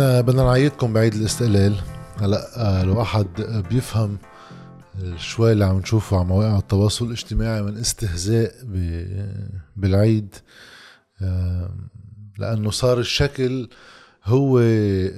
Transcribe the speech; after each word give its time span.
بدنا 0.00 0.42
نعيدكم 0.42 0.92
بعيد 0.92 1.14
الاستقلال. 1.14 1.74
هلا 2.20 2.48
آه، 2.56 2.82
الواحد 2.82 3.26
بيفهم 3.70 4.18
شوي 5.16 5.52
اللي 5.52 5.64
عم 5.64 5.78
نشوفه 5.78 6.16
على 6.16 6.26
مواقع 6.26 6.58
التواصل 6.58 7.06
الاجتماعي 7.06 7.62
من 7.62 7.76
استهزاء 7.76 8.54
بالعيد. 9.76 10.34
لأنه 12.38 12.70
صار 12.70 12.98
الشكل 12.98 13.68
هو 14.24 14.58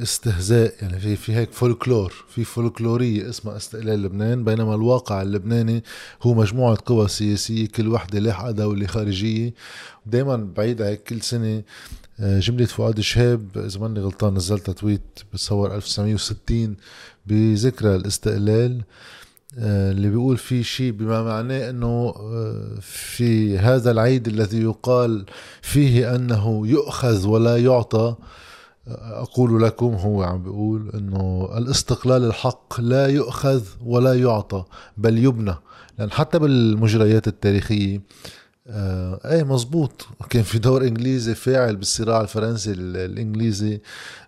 استهزاء. 0.02 0.74
يعني 0.82 1.00
في 1.00 1.16
في 1.16 1.32
هيك 1.32 1.52
فولكلور 1.52 2.12
في 2.28 2.44
فولكلورية 2.44 3.28
اسمها 3.28 3.56
استقلال 3.56 4.02
لبنان 4.02 4.44
بينما 4.44 4.74
الواقع 4.74 5.22
اللبناني 5.22 5.84
هو 6.22 6.34
مجموعة 6.34 6.78
قوى 6.86 7.08
سياسية 7.08 7.68
كل 7.68 7.88
وحدة 7.88 8.18
لاحقه 8.18 8.50
دوله 8.50 8.86
خارجية. 8.86 9.54
دائما 10.06 10.36
بعيد 10.36 10.82
هيك 10.82 11.02
كل 11.02 11.20
سنة 11.22 11.62
جملة 12.20 12.66
فؤاد 12.66 13.00
شهاب 13.00 13.46
إذا 13.56 13.80
ماني 13.80 14.00
غلطان 14.00 14.34
نزلتها 14.34 14.72
تويت 14.72 15.02
بتصور 15.32 15.74
1960 15.74 16.76
بذكرى 17.26 17.96
الاستقلال 17.96 18.82
آه، 19.58 19.90
اللي 19.90 20.10
بيقول 20.10 20.36
في 20.36 20.62
شيء 20.62 20.92
بما 20.92 21.22
معناه 21.22 21.70
إنه 21.70 22.14
آه، 22.16 22.78
في 22.80 23.58
هذا 23.58 23.90
العيد 23.90 24.28
الذي 24.28 24.62
يقال 24.62 25.24
فيه 25.62 26.14
أنه 26.14 26.66
يؤخذ 26.66 27.26
ولا 27.26 27.56
يعطى 27.56 28.14
أقول 28.88 29.62
لكم 29.62 29.94
هو 29.94 30.22
عم 30.22 30.42
بيقول 30.42 30.90
إنه 30.94 31.50
الاستقلال 31.56 32.24
الحق 32.24 32.80
لا 32.80 33.06
يؤخذ 33.06 33.62
ولا 33.84 34.14
يعطى 34.14 34.64
بل 34.96 35.18
يبنى. 35.18 35.54
لأن 35.98 36.10
حتى 36.10 36.38
بالمجريات 36.38 37.28
التاريخية 37.28 38.00
آه 38.66 39.20
إيه 39.24 39.42
مزبوط 39.42 40.06
كان 40.30 40.42
في 40.42 40.58
دور 40.58 40.82
إنجليزي 40.82 41.34
فاعل 41.34 41.76
بالصراع 41.76 42.20
الفرنسي 42.20 42.72
الإنجليزي 42.72 43.80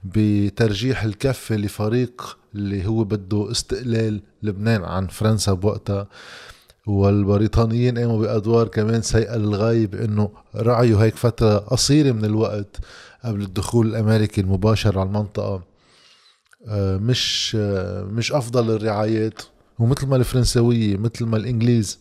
بترجيح 0.04 1.02
الكفه 1.04 1.56
لفريق 1.56 2.38
اللي 2.54 2.86
هو 2.86 3.04
بده 3.04 3.50
استقلال 3.50 4.20
لبنان 4.42 4.84
عن 4.84 5.06
فرنسا 5.06 5.52
بوقتها. 5.52 6.08
والبريطانيين 6.86 7.98
قاموا 7.98 8.20
بأدوار 8.20 8.68
كمان 8.68 9.02
سيئة 9.02 9.36
للغايه 9.36 9.86
بانه 9.86 10.30
رعيوا 10.56 11.02
هيك 11.04 11.16
فترة 11.16 11.58
قصيرة 11.58 12.12
من 12.12 12.24
الوقت 12.24 12.76
قبل 13.24 13.42
الدخول 13.42 13.86
الأمريكي 13.86 14.40
المباشر 14.40 14.98
على 14.98 15.06
المنطقة. 15.06 15.62
آه، 16.68 16.96
مش 16.96 17.56
آه، 17.60 18.04
مش 18.04 18.32
أفضل 18.32 18.70
الرعايات. 18.76 19.42
ومثل 19.78 20.06
ما 20.06 20.16
الفرنسوية 20.16 20.96
مثل 20.96 21.24
ما 21.24 21.36
الإنجليز 21.36 21.98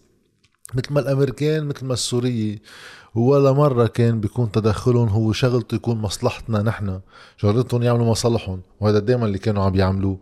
مثل 0.76 0.94
ما 0.94 1.00
الأمريكان 1.00 1.66
مثل 1.66 1.86
ما 1.86 1.94
السورية 1.94 2.62
ولا 3.16 3.52
مرة 3.52 3.88
كان 3.88 4.20
بيكون 4.20 4.52
تدخلهم 4.52 5.08
هو 5.08 5.32
شغلته 5.34 5.76
يكون 5.76 5.98
مصلحتنا 5.98 6.62
نحن 6.62 7.00
شغلتهم 7.38 7.84
يعملوا 7.84 8.06
مصالحهم 8.06 8.62
وهذا 8.80 9.00
دائما 9.00 9.26
اللي 9.26 9.38
كانوا 9.38 9.64
عم 9.64 9.76
يعملوه. 9.76 10.18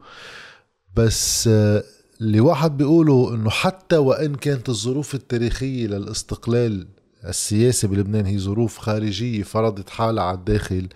بس 0.96 1.48
آه، 1.48 1.84
اللي 2.22 2.40
واحد 2.40 2.78
بيقوله 2.78 3.34
إنه 3.36 3.50
حتى 3.50 3.98
وإن 3.98 4.36
كانت 4.36 4.70
الظروف 4.70 5.16
التاريخية 5.16 5.88
للاستقلال 5.88 6.88
السياسي 7.26 7.88
بلبنان 7.88 8.26
هي 8.26 8.40
ظروف 8.40 8.78
خارجية 8.78 9.44
فرضت 9.44 9.90
حالها 9.90 10.24
على 10.24 10.38
الداخل 10.38 10.88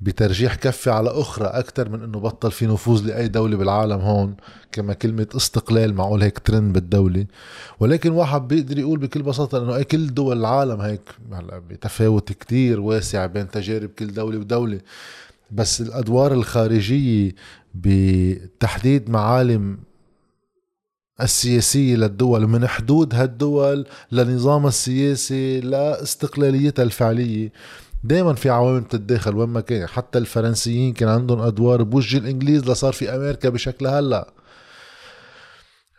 بترجيح 0.00 0.54
كفة 0.54 0.92
على 0.92 1.10
أخرى 1.10 1.46
أكثر 1.46 1.88
من 1.88 2.02
إنه 2.02 2.20
بطل 2.20 2.52
في 2.52 2.66
نفوذ 2.66 3.06
لأي 3.06 3.28
دولة 3.28 3.56
بالعالم 3.56 4.00
هون 4.00 4.36
كما 4.72 4.92
كلمة 4.94 5.26
استقلال 5.36 5.94
معقول 5.94 6.22
هيك 6.22 6.38
ترند 6.38 6.72
بالدولة. 6.72 7.26
ولكن 7.80 8.10
واحد 8.10 8.48
بيقدر 8.48 8.78
يقول 8.78 8.98
بكل 8.98 9.22
بساطة 9.22 9.58
إنه 9.58 9.76
أي 9.76 9.84
كل 9.84 10.14
دول 10.14 10.38
العالم 10.38 10.80
هيك 10.80 11.00
هلا 11.32 11.58
بتفاوت 11.58 12.32
كتير 12.32 12.80
واسع 12.80 13.26
بين 13.26 13.50
تجارب 13.50 13.88
كل 13.88 14.14
دولة 14.14 14.38
ودولة 14.38 14.80
بس 15.50 15.80
الأدوار 15.80 16.32
الخارجية 16.32 17.32
بتحديد 17.74 19.10
معالم 19.10 19.78
السياسية 21.20 21.96
للدول 21.96 22.46
من 22.46 22.66
حدود 22.66 23.14
هالدول 23.14 23.86
لنظام 24.12 24.66
السياسي 24.66 25.60
لاستقلاليتها 25.60 26.82
الفعلية. 26.82 27.52
دائما 28.04 28.34
في 28.34 28.50
عوامل 28.50 28.80
بتتداخل 28.80 29.36
وين 29.36 29.48
ما 29.48 29.60
كان. 29.60 29.86
حتى 29.86 30.18
الفرنسيين 30.18 30.92
كان 30.92 31.08
عندهم 31.08 31.40
أدوار 31.40 31.82
بوجه 31.82 32.18
الإنجليز 32.18 32.70
لصار 32.70 32.92
في 32.92 33.14
أمريكا 33.16 33.48
بشكل 33.48 33.86
هلأ. 33.86 34.32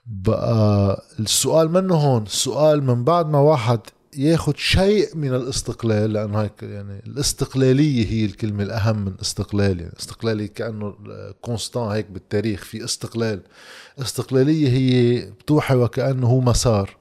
بقى 0.06 1.04
السؤال 1.20 1.72
منه 1.72 1.96
هون 1.96 2.24
السؤال 2.24 2.84
من 2.84 3.04
بعد 3.04 3.30
ما 3.30 3.40
واحد 3.40 3.80
ياخد 4.18 4.58
شيء 4.58 5.16
من 5.16 5.36
الاستقلال 5.36 6.14
لأنه 6.14 6.42
هيك 6.42 6.64
يعني 6.64 7.02
الاستقلالية 7.08 8.06
هي 8.08 8.26
الكلمة 8.26 8.64
الأهم 8.64 9.06
من 9.06 9.14
استقلال 9.22 9.80
يعني 9.80 9.94
استقلالي 10.00 10.48
كأنه 10.48 10.96
كونستان 11.42 11.84
هيك 11.84 12.06
بالتاريخ 12.12 12.64
في 12.64 12.84
استقلال. 12.84 13.42
استقلالية 14.02 14.70
هي 14.70 15.22
بتوحي 15.32 15.76
وكأنه 15.76 16.28
هو 16.28 16.42
مسار. 16.42 16.98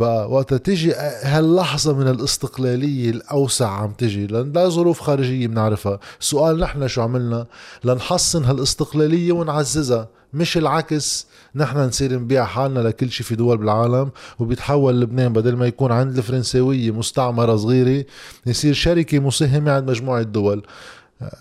وقت 0.00 0.54
تيجي 0.54 0.94
هاللحظة 1.22 1.92
من 1.92 2.08
الاستقلالية 2.08 3.10
الأوسع 3.10 3.68
عم 3.68 3.92
تجي. 3.92 4.26
لأن 4.26 4.52
لا 4.52 4.68
ظروف 4.68 5.00
خارجية 5.00 5.46
بنعرفها. 5.46 5.98
سؤال 6.20 6.58
نحن 6.58 6.88
شو 6.88 7.02
عملنا؟ 7.02 7.46
لنحصن 7.84 8.44
هالإستقلالية 8.44 9.32
ونعززها. 9.32 10.08
مش 10.32 10.56
العكس. 10.56 11.26
نحن 11.54 11.78
نصير 11.78 12.12
نبيع 12.18 12.44
حالنا 12.44 12.80
لكل 12.80 13.10
شيء 13.10 13.26
في 13.26 13.36
دول 13.36 13.56
بالعالم 13.56 14.10
وبيتحول 14.38 15.00
لبنان 15.00 15.32
بدل 15.32 15.56
ما 15.56 15.66
يكون 15.66 15.92
عند 15.92 16.16
الفرنساوية 16.16 16.90
مستعمرة 16.90 17.56
صغيرة 17.56 18.04
يصير 18.46 18.74
شركة 18.74 19.18
مساهمة 19.18 19.72
عند 19.72 19.90
مجموعة 19.90 20.22
دول. 20.22 20.62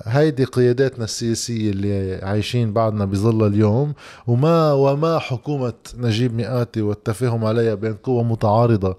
هيدي 0.05 0.43
قياداتنا 0.43 1.03
السياسية 1.03 1.71
اللي 1.71 2.19
عايشين 2.23 2.73
بعدنا 2.73 3.05
بظل 3.05 3.47
اليوم 3.47 3.93
وما 4.27 4.71
وما 4.73 5.19
حكومة 5.19 5.73
نجيب 5.97 6.33
مئاتي 6.33 6.81
والتفاهم 6.81 7.45
عليها 7.45 7.75
بين 7.75 7.93
قوى 7.93 8.23
متعارضة 8.23 8.97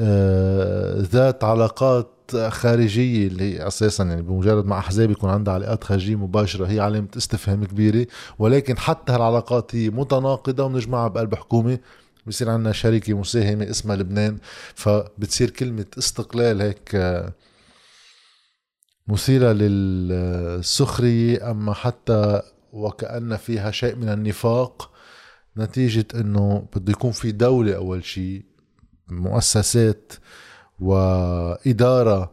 آه، 0.00 1.00
ذات 1.00 1.44
علاقات 1.44 2.08
خارجية 2.48 3.26
اللي 3.26 3.42
هي 3.54 3.66
أساسا 3.66 4.04
يعني 4.04 4.22
بمجرد 4.22 4.66
ما 4.66 4.78
أحزاب 4.78 5.10
يكون 5.10 5.30
عندها 5.30 5.54
علاقات 5.54 5.84
خارجية 5.84 6.16
مباشرة 6.16 6.66
هي 6.66 6.80
علامة 6.80 7.08
استفهام 7.16 7.64
كبيرة. 7.64 8.06
ولكن 8.38 8.78
حتى 8.78 9.12
هالعلاقات 9.12 9.74
هي 9.74 9.90
متناقضة 9.90 10.64
ونجمعها 10.64 11.08
بقلب 11.08 11.34
حكومة 11.34 11.78
بصير 12.26 12.50
عندنا 12.50 12.72
شركة 12.72 13.14
مساهمة 13.14 13.70
اسمها 13.70 13.96
لبنان 13.96 14.38
فبتصير 14.74 15.50
كلمة 15.50 15.86
استقلال 15.98 16.62
هيك 16.62 16.90
آه، 16.94 17.32
مثيرة 19.10 19.52
للسخرية 19.52 21.50
أما 21.50 21.72
حتى 21.74 22.42
وكأن 22.72 23.36
فيها 23.36 23.70
شيء 23.70 23.96
من 23.96 24.08
النفاق 24.08 24.90
نتيجة 25.56 26.06
أنه 26.14 26.66
بده 26.76 26.92
يكون 26.92 27.12
في 27.12 27.32
دولة 27.32 27.76
أول 27.76 28.04
شيء 28.04 28.44
مؤسسات 29.08 30.12
وإدارة 30.80 32.32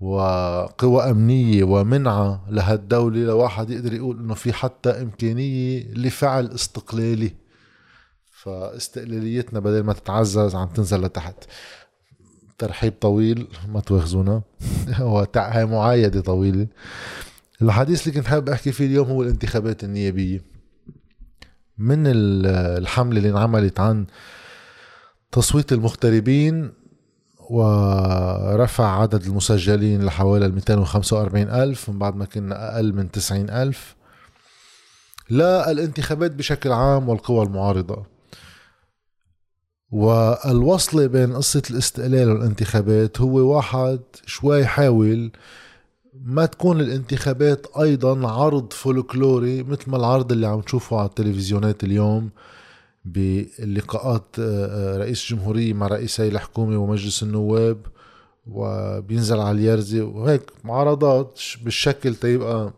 وقوى 0.00 1.10
أمنية 1.10 1.64
ومنعة 1.64 2.46
لهالدولة 2.50 3.20
لواحد 3.20 3.70
يقدر 3.70 3.92
يقول 3.92 4.18
أنه 4.18 4.34
في 4.34 4.52
حتى 4.52 4.90
إمكانية 4.90 5.92
لفعل 5.94 6.46
استقلالي. 6.46 7.34
فاستقلاليتنا 8.32 9.60
بدل 9.60 9.80
ما 9.82 9.92
تتعزز 9.92 10.54
عم 10.54 10.68
تنزل 10.68 11.02
لتحت. 11.02 11.44
ترحيب 12.58 12.92
طويل 13.00 13.48
ما 13.68 13.80
تواخذونا. 13.80 14.42
هاي 15.36 15.66
معايدة 15.66 16.20
طويلة. 16.20 16.66
الحديث 17.62 18.08
اللي 18.08 18.20
كنت 18.20 18.28
حابب 18.28 18.48
أحكي 18.48 18.72
فيه 18.72 18.86
اليوم 18.86 19.08
هو 19.08 19.22
الانتخابات 19.22 19.84
النيابية. 19.84 20.44
من 21.78 22.02
الحملة 22.06 23.18
اللي 23.18 23.30
انعملت 23.30 23.80
عن 23.80 24.06
تصويت 25.32 25.72
المغتربين 25.72 26.72
ورفع 27.50 29.00
عدد 29.00 29.24
المسجلين 29.24 30.04
لحوالي 30.04 30.48
245 30.48 31.42
ألف 31.42 31.90
من 31.90 31.98
بعد 31.98 32.16
ما 32.16 32.24
كنا 32.24 32.74
أقل 32.74 32.92
من 32.92 33.10
90 33.10 33.50
ألف 33.50 33.96
لا 35.30 35.70
الانتخابات 35.70 36.30
بشكل 36.30 36.72
عام 36.72 37.08
والقوى 37.08 37.44
المعارضة. 37.46 38.17
والوصلة 39.92 41.06
بين 41.06 41.36
قصة 41.36 41.62
الاستقلال 41.70 42.30
والانتخابات 42.30 43.20
هو 43.20 43.38
واحد 43.38 44.00
شوي 44.26 44.66
حاول 44.66 45.30
ما 46.24 46.46
تكون 46.46 46.80
الانتخابات 46.80 47.66
أيضا 47.80 48.28
عرض 48.28 48.72
فولكلوري 48.72 49.62
مثل 49.62 49.90
ما 49.90 49.96
العرض 49.96 50.32
اللي 50.32 50.46
عم 50.46 50.60
تشوفه 50.60 50.98
على 50.98 51.08
التلفزيونات 51.08 51.84
اليوم 51.84 52.30
بلقاءات 53.04 54.26
آه، 54.38 54.94
آه، 54.94 54.98
رئيس 54.98 55.22
الجمهورية 55.32 55.72
مع 55.72 55.86
رئيسي 55.86 56.28
الحكومة 56.28 56.76
ومجلس 56.78 57.22
النواب 57.22 57.78
وبينزل 58.46 59.38
على 59.40 59.58
اليرزي 59.58 60.00
وهيك 60.00 60.42
معارضات 60.64 61.40
بالشكل 61.64 62.14
تيبقى 62.14 62.72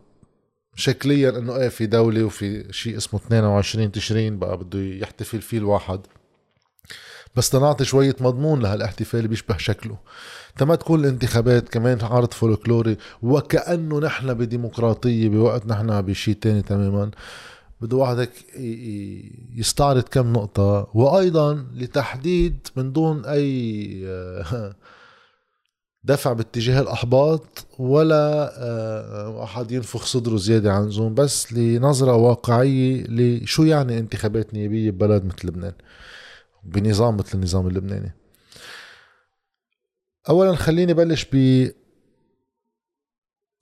شكليا 0.75 1.29
إنه 1.37 1.55
إيه 1.55 1.69
في 1.69 1.85
دولة 1.85 2.23
وفي 2.23 2.73
شيء 2.73 2.97
اسمه 2.97 3.19
22 3.19 3.91
تشرين 3.91 4.39
بقى 4.39 4.57
بده 4.57 4.79
يحتفل 4.79 5.41
فيه 5.41 5.57
الواحد. 5.57 5.99
بس 7.35 7.49
تنعطي 7.49 7.85
شوية 7.85 8.15
مضمون 8.19 8.59
لهالاحتفال 8.61 9.27
بيشبه 9.27 9.57
شكله. 9.57 9.97
تما 10.57 10.75
تكون 10.75 10.99
الانتخابات 10.99 11.69
كمان 11.69 12.01
عرض 12.01 12.33
فولكلوري 12.33 12.97
وكأنه 13.21 13.99
نحن 13.99 14.33
بديمقراطية 14.33 15.29
بوقت 15.29 15.67
نحن 15.67 16.01
بشيء 16.01 16.35
تاني 16.35 16.61
تماما. 16.61 17.11
بده 17.81 17.97
واحد 17.97 18.19
هيك 18.19 18.31
يستعرض 19.55 20.03
كم 20.03 20.33
نقطة 20.33 20.87
وأيضا 20.93 21.65
لتحديد 21.73 22.67
من 22.75 22.93
دون 22.93 23.25
أي 23.25 24.05
دفع 26.03 26.33
باتجاه 26.33 26.81
الأحباط 26.81 27.65
ولا 27.79 28.53
آه، 28.57 29.43
أحد 29.43 29.71
ينفخ 29.71 30.05
صدره 30.05 30.37
زيادة 30.37 30.73
عن 30.73 30.89
زوم 30.89 31.13
بس 31.13 31.53
لنظرة 31.53 32.15
واقعية 32.15 33.03
لشو 33.07 33.63
يعني 33.63 33.99
انتخابات 33.99 34.53
نيابية 34.53 34.91
ببلد 34.91 35.25
مثل 35.25 35.47
لبنان. 35.47 35.73
بنظام 36.63 37.17
مثل 37.17 37.37
النظام 37.37 37.67
اللبناني. 37.67 38.11
أولا 40.29 40.55
خليني 40.55 40.93
بلش 40.93 41.25
ب 41.33 41.67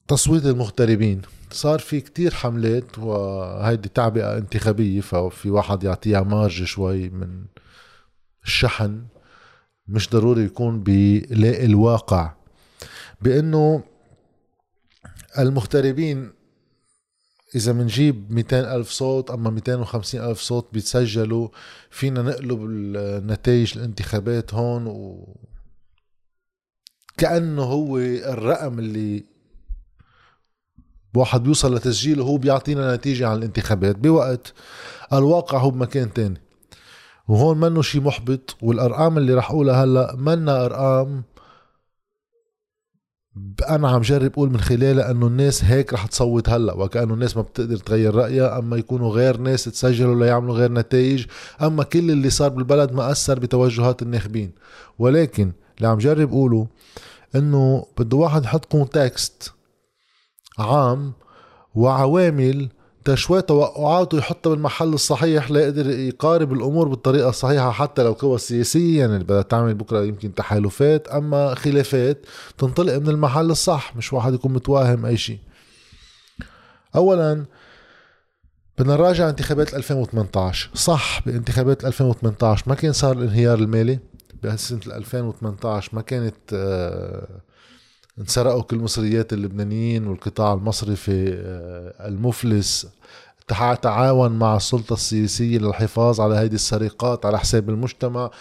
تصويت 0.07 0.46
المغتربين. 0.46 1.22
صار 1.51 1.80
في 1.80 2.01
كتير 2.01 2.34
حملات 2.34 2.98
وهيدي 2.98 3.90
تعبئة 3.90 4.38
انتخابية 4.38 5.01
ففي 5.01 5.50
واحد 5.50 5.84
يعطيها 5.84 6.22
مارج 6.22 6.63
شوي 6.63 7.10
من 7.10 7.46
الشحن. 8.44 9.06
مش 9.88 10.10
ضروري 10.10 10.44
يكون 10.44 10.84
بلاقي 10.84 11.66
الواقع. 11.66 12.34
بأنه 13.22 13.84
المغتربين 15.40 16.38
إذا 17.56 17.72
بنجيب 17.72 18.31
200 18.31 18.75
ألف 18.75 18.90
صوت 18.90 19.31
أما 19.31 19.50
250 19.50 20.22
ألف 20.22 20.40
صوت 20.40 20.74
بيتسجلوا 20.74 21.48
فينا 21.90 22.22
نقلب 22.22 22.63
النتائج 22.66 23.78
الانتخابات 23.78 24.54
هون 24.54 24.88
و 24.88 25.36
كأنه 27.18 27.63
هو 27.63 27.98
الرقم 27.98 28.80
اللي 28.80 29.25
واحد 31.16 31.44
بيوصل 31.44 31.75
لتسجيله 31.75 32.24
هو 32.24 32.38
بيعطينا 32.38 32.96
نتيجة 32.96 33.28
عن 33.28 33.38
الانتخابات. 33.38 33.96
بوقت 33.96 34.54
الواقع 35.13 35.57
هو 35.57 35.69
بمكان 35.69 36.13
تاني. 36.13 36.42
وهون 37.28 37.60
منه 37.60 37.81
شي 37.81 38.00
محبط 38.00 38.57
والأرقام 38.62 39.18
اللي 39.18 39.34
رح 39.34 39.51
أقولها 39.51 39.84
هلأ 39.84 40.16
منا 40.16 40.66
أرقام 40.66 41.24
أنا 43.69 43.89
عم 43.89 44.01
جرب 44.01 44.31
أقول 44.31 44.50
من 44.50 44.59
خلالها 44.59 45.12
إنه 45.12 45.27
الناس 45.27 45.63
هيك 45.63 45.94
رح 45.94 46.06
تصوت 46.06 46.50
هلأ 46.50 46.74
وكأنه 46.74 47.13
الناس 47.13 47.38
ما 47.38 47.41
بتقدر 47.41 47.77
تغير 47.77 48.15
رأيها 48.15 48.59
أما 48.59 48.77
يكونوا 48.77 49.12
غير 49.12 49.38
ناس 49.38 49.63
تسجلوا 49.63 50.25
ليعملوا 50.25 50.56
غير 50.56 50.71
نتائج 50.71 51.25
أما 51.62 51.83
كل 51.83 52.12
اللي 52.12 52.30
صار 52.30 52.50
بالبلد 52.50 52.91
ما 52.91 53.12
أثر 53.12 53.39
بتوجهات 53.39 54.01
الناخبين. 54.01 54.51
ولكن 55.00 55.51
اللي 55.77 55.88
عم 55.88 55.97
جرب 55.97 56.30
أقوله 56.30 56.68
إنه 57.36 57.86
بده 57.97 58.18
واحد 58.18 58.44
يحط 58.44 58.65
كونتكست 58.65 59.53
عام 60.59 61.13
وعوامل 61.75 62.69
شوي 63.15 63.41
توقعاته 63.41 64.17
يحطها 64.17 64.50
بالمحل 64.50 64.94
الصحيح 64.94 65.51
ليقدر 65.51 65.89
يقارب 65.89 66.53
الأمور 66.53 66.88
بالطريقة 66.88 67.29
الصحيحة 67.29 67.71
حتى 67.71 68.03
لو 68.03 68.13
قوى 68.13 68.38
سياسيه 68.38 69.00
يعني 69.00 69.23
بدها 69.23 69.41
تعمل 69.41 69.73
بكرة 69.73 70.03
يمكن 70.03 70.33
تحالفات 70.35 71.07
أما 71.07 71.56
خلافات 71.56 72.25
تنطلق 72.57 72.94
من 72.97 73.09
المحل 73.09 73.51
الصح 73.51 73.95
مش 73.95 74.13
واحد 74.13 74.33
يكون 74.33 74.53
متواهم 74.53 75.06
أي 75.06 75.17
شيء. 75.17 75.39
اولا 76.95 77.45
بدنا 78.77 78.94
نراجع 78.94 79.29
انتخابات 79.29 79.73
2018 79.73 80.69
صح 80.73 81.21
بانتخابات 81.25 81.85
2018 81.85 82.63
ما 82.67 82.75
كان 82.75 82.94
صار 82.94 83.17
الانهيار 83.17 83.59
المالي؟ 83.59 84.00
بسنة 84.44 84.79
2018 84.88 85.89
ما 85.94 86.01
كانت 86.01 86.35
آه 86.53 87.41
انسرقوا 88.19 88.62
كل 88.62 88.77
مصريات 88.77 89.33
اللبنانيين 89.33 90.07
والقطاع 90.07 90.54
المصرفي 90.54 91.33
آه، 91.33 92.07
المفلس. 92.07 92.88
تعاون 93.81 94.31
مع 94.31 94.56
السلطة 94.56 94.94
السياسية 94.94 95.57
للحفاظ 95.57 96.21
على 96.21 96.36
هذه 96.36 96.54
السرقات 96.54 97.25
على 97.25 97.39
حساب 97.39 97.69
المجتمع. 97.69 98.31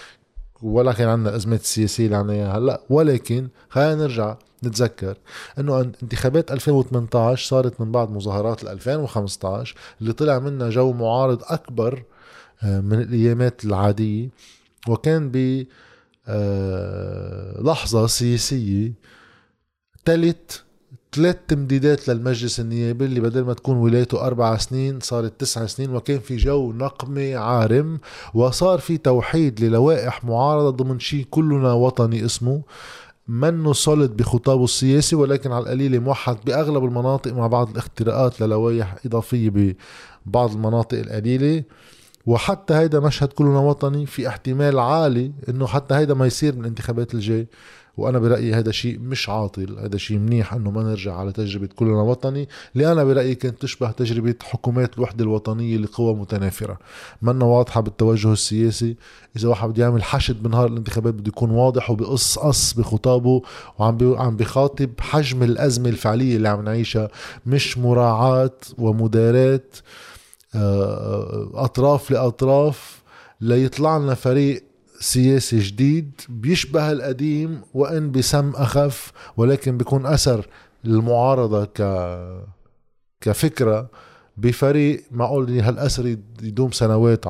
ولا 0.63 0.93
كان 0.93 1.09
عندنا 1.09 1.31
الأزمات 1.31 1.61
السياسية 1.61 2.05
اللي 2.07 2.17
عنا 2.17 2.57
هلأ. 2.57 2.81
ولكن 2.91 3.49
خلينا 3.69 3.95
نرجع 3.95 4.37
نتذكر 4.65 5.17
إنه 5.59 5.81
انتخابات 5.81 6.53
2018 6.53 7.49
صارت 7.49 7.81
من 7.81 7.93
بعد 7.93 8.11
مظاهرات 8.11 8.65
2015 8.65 9.75
اللي 10.01 10.13
طلع 10.13 10.39
منها 10.39 10.71
جو 10.71 10.93
معارض 10.93 11.43
أكبر 11.45 12.03
آه، 12.63 12.81
من 12.81 13.01
الأيامات 13.01 13.65
العادية. 13.65 14.29
وكان 14.89 15.31
ب 15.31 15.67
آه، 16.29 17.61
لحظة 17.63 18.05
تلت 20.09 20.65
ثلاث 21.13 21.37
تمديدات 21.49 22.09
للمجلس 22.09 22.61
النيابي 22.61 23.05
اللي 23.05 23.21
بدل 23.21 23.45
ما 23.45 23.55
تكون 23.55 23.77
ولايته 23.77 24.27
أربع 24.27 24.57
سنين 24.57 25.01
صارت 25.01 25.41
تسع 25.41 25.67
سنين 25.67 25.95
وكان 25.95 26.19
في 26.19 26.37
جو 26.37 26.73
نقمة 26.73 27.37
عارم 27.37 27.99
وصار 28.35 28.79
في 28.79 28.99
توحيد 28.99 29.61
للوائح 29.61 30.25
معارضة 30.25 30.85
ضمن 30.85 30.99
شيء 30.99 31.27
كلنا 31.31 31.73
وطني 31.73 32.25
اسمه 32.25 32.63
منه 33.29 33.73
صلد 33.73 34.17
بخطابه 34.17 34.65
السياسي 34.65 35.17
ولكن 35.17 35.53
على 35.53 35.63
القليل 35.63 36.01
موحد 36.01 36.37
بأغلب 36.47 36.85
المناطق 36.85 37.33
مع 37.33 37.47
بعض 37.47 37.71
الاختراقات 37.71 38.41
للوائح 38.41 38.97
إضافية 39.07 39.75
ببعض 40.27 40.53
المناطق 40.53 40.99
القليلة. 40.99 41.65
وحتى 42.27 42.75
هيدا 42.75 43.01
مشهد 43.01 43.29
كلنا 43.29 43.59
وطني 43.59 44.07
في 44.07 44.29
احتمال 44.29 44.79
عالي 44.79 45.33
إنه 45.49 45.67
حتى 45.67 45.95
هيدا 45.95 46.15
ما 46.15 46.27
يصير 46.27 46.55
من 46.55 46.61
الانتخابات 46.61 47.15
الجاي. 47.15 47.47
وأنا 47.99 48.19
برأيي 48.19 48.55
هذا 48.55 48.73
شيء 48.73 48.99
مش 48.99 49.29
عاطل 49.29 49.79
هذا 49.79 49.99
شيء 49.99 50.19
منيح 50.19 50.55
إنه 50.55 50.71
ما 50.71 50.83
نرجع 50.83 51.15
على 51.15 51.33
تجربة 51.33 51.69
كلنا 51.77 52.03
وطني 52.03 52.49
اللي 52.75 52.93
أنا 52.93 53.05
برأيي 53.05 53.35
كانت 53.35 53.63
تشبه 53.63 53.91
تجربة 53.91 54.35
حكومات 54.43 54.95
الوحدة 54.99 55.25
الوطنية 55.25 55.77
لقوى 55.77 56.15
متنافرة. 56.15 56.79
منا 57.23 57.45
واضحة 57.45 57.81
بالتوجه 57.81 58.33
السياسي. 58.33 58.97
إذا 59.37 59.49
واحد 59.49 59.69
بده 59.69 59.83
يعمل 59.83 60.03
حشد 60.03 60.43
بنهار 60.43 60.67
الانتخابات 60.67 61.15
بده 61.15 61.29
يكون 61.29 61.51
واضح 61.51 61.91
وبقص 61.91 62.39
قص 62.39 62.73
بخطابه 62.73 63.43
وعم 63.79 63.97
بي 63.97 64.17
عم 64.19 64.37
بخاطب 64.37 64.91
حجم 65.01 65.43
الأزمة 65.43 65.89
الفعلية 65.89 66.37
اللي 66.37 66.49
عم 66.49 66.65
نعيشها. 66.65 67.09
مش 67.47 67.79
مراعاة 67.79 68.59
ومداراة 68.79 69.61
آه، 70.55 70.59
آه، 70.59 71.65
أطراف 71.65 72.11
لأطراف. 72.11 72.99
ليطلع 73.41 73.99
لنا 73.99 74.15
فريق 74.15 74.68
سياسي 75.01 75.59
جديد 75.59 76.21
بيشبه 76.29 76.93
القديم 76.93 77.61
وإن 77.75 78.11
بسم 78.13 78.51
أخف 78.51 79.13
ولكن 79.37 79.79
بيكون 79.79 80.07
أثر 80.07 80.47
المعارضة 80.85 81.65
ك 81.65 81.83
كفكرة 83.21 83.91
بفريق 84.37 85.05
معقول 85.11 85.61
هالأسر 85.61 86.07
يدوم 86.43 86.73
سنوات 86.73 87.25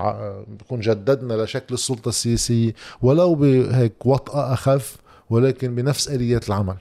بكون 0.48 0.80
جددنا 0.80 1.34
لشكل 1.34 1.74
السلطة 1.74 2.08
السياسية 2.08 2.74
ولو 3.02 3.34
بهيك 3.34 4.06
وطأة 4.06 4.52
أخف 4.52 4.96
ولكن 5.30 5.74
بنفس 5.74 6.08
آليات 6.08 6.48
العمل. 6.48 6.76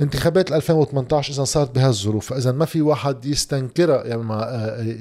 انتخابات 0.00 0.52
2018 0.52 1.32
اذا 1.32 1.44
صارت 1.44 1.74
بهالظروف 1.74 2.26
فاذا 2.26 2.52
ما 2.52 2.64
في 2.64 2.82
واحد 2.82 3.24
يستنكرها 3.24 4.04
يعني 4.04 4.22
ما 4.22 4.54
آه، 4.54 4.94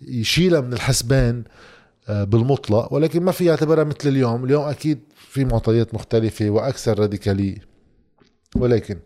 يشيلها 0.00 0.60
من 0.60 0.72
الحسبان. 0.72 1.44
آه، 1.46 1.73
بالمطلق 2.08 2.92
ولكن 2.92 3.22
ما 3.22 3.32
في 3.32 3.44
يعتبرها 3.44 3.84
مثل 3.84 4.08
اليوم. 4.08 4.44
اليوم 4.44 4.64
أكيد 4.64 5.00
في 5.16 5.44
معطيات 5.44 5.94
مختلفة 5.94 6.50
وأكثر 6.50 6.98
راديكالية 6.98 7.58
ولكن 8.56 8.98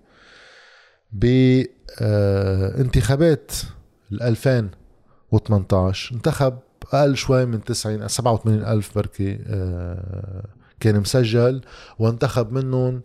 بانتخابات 2.00 3.52
ال 4.12 4.22
2018 4.22 6.14
انتخب 6.14 6.58
أقل 6.92 7.16
شوي 7.16 7.46
من 7.46 7.64
90 7.64 8.08
87 8.08 8.64
ألف 8.64 8.94
بركي 8.94 9.38
آه، 9.46 10.44
كان 10.80 11.00
مسجل 11.00 11.60
وانتخب 11.98 12.52
منهم 12.52 13.02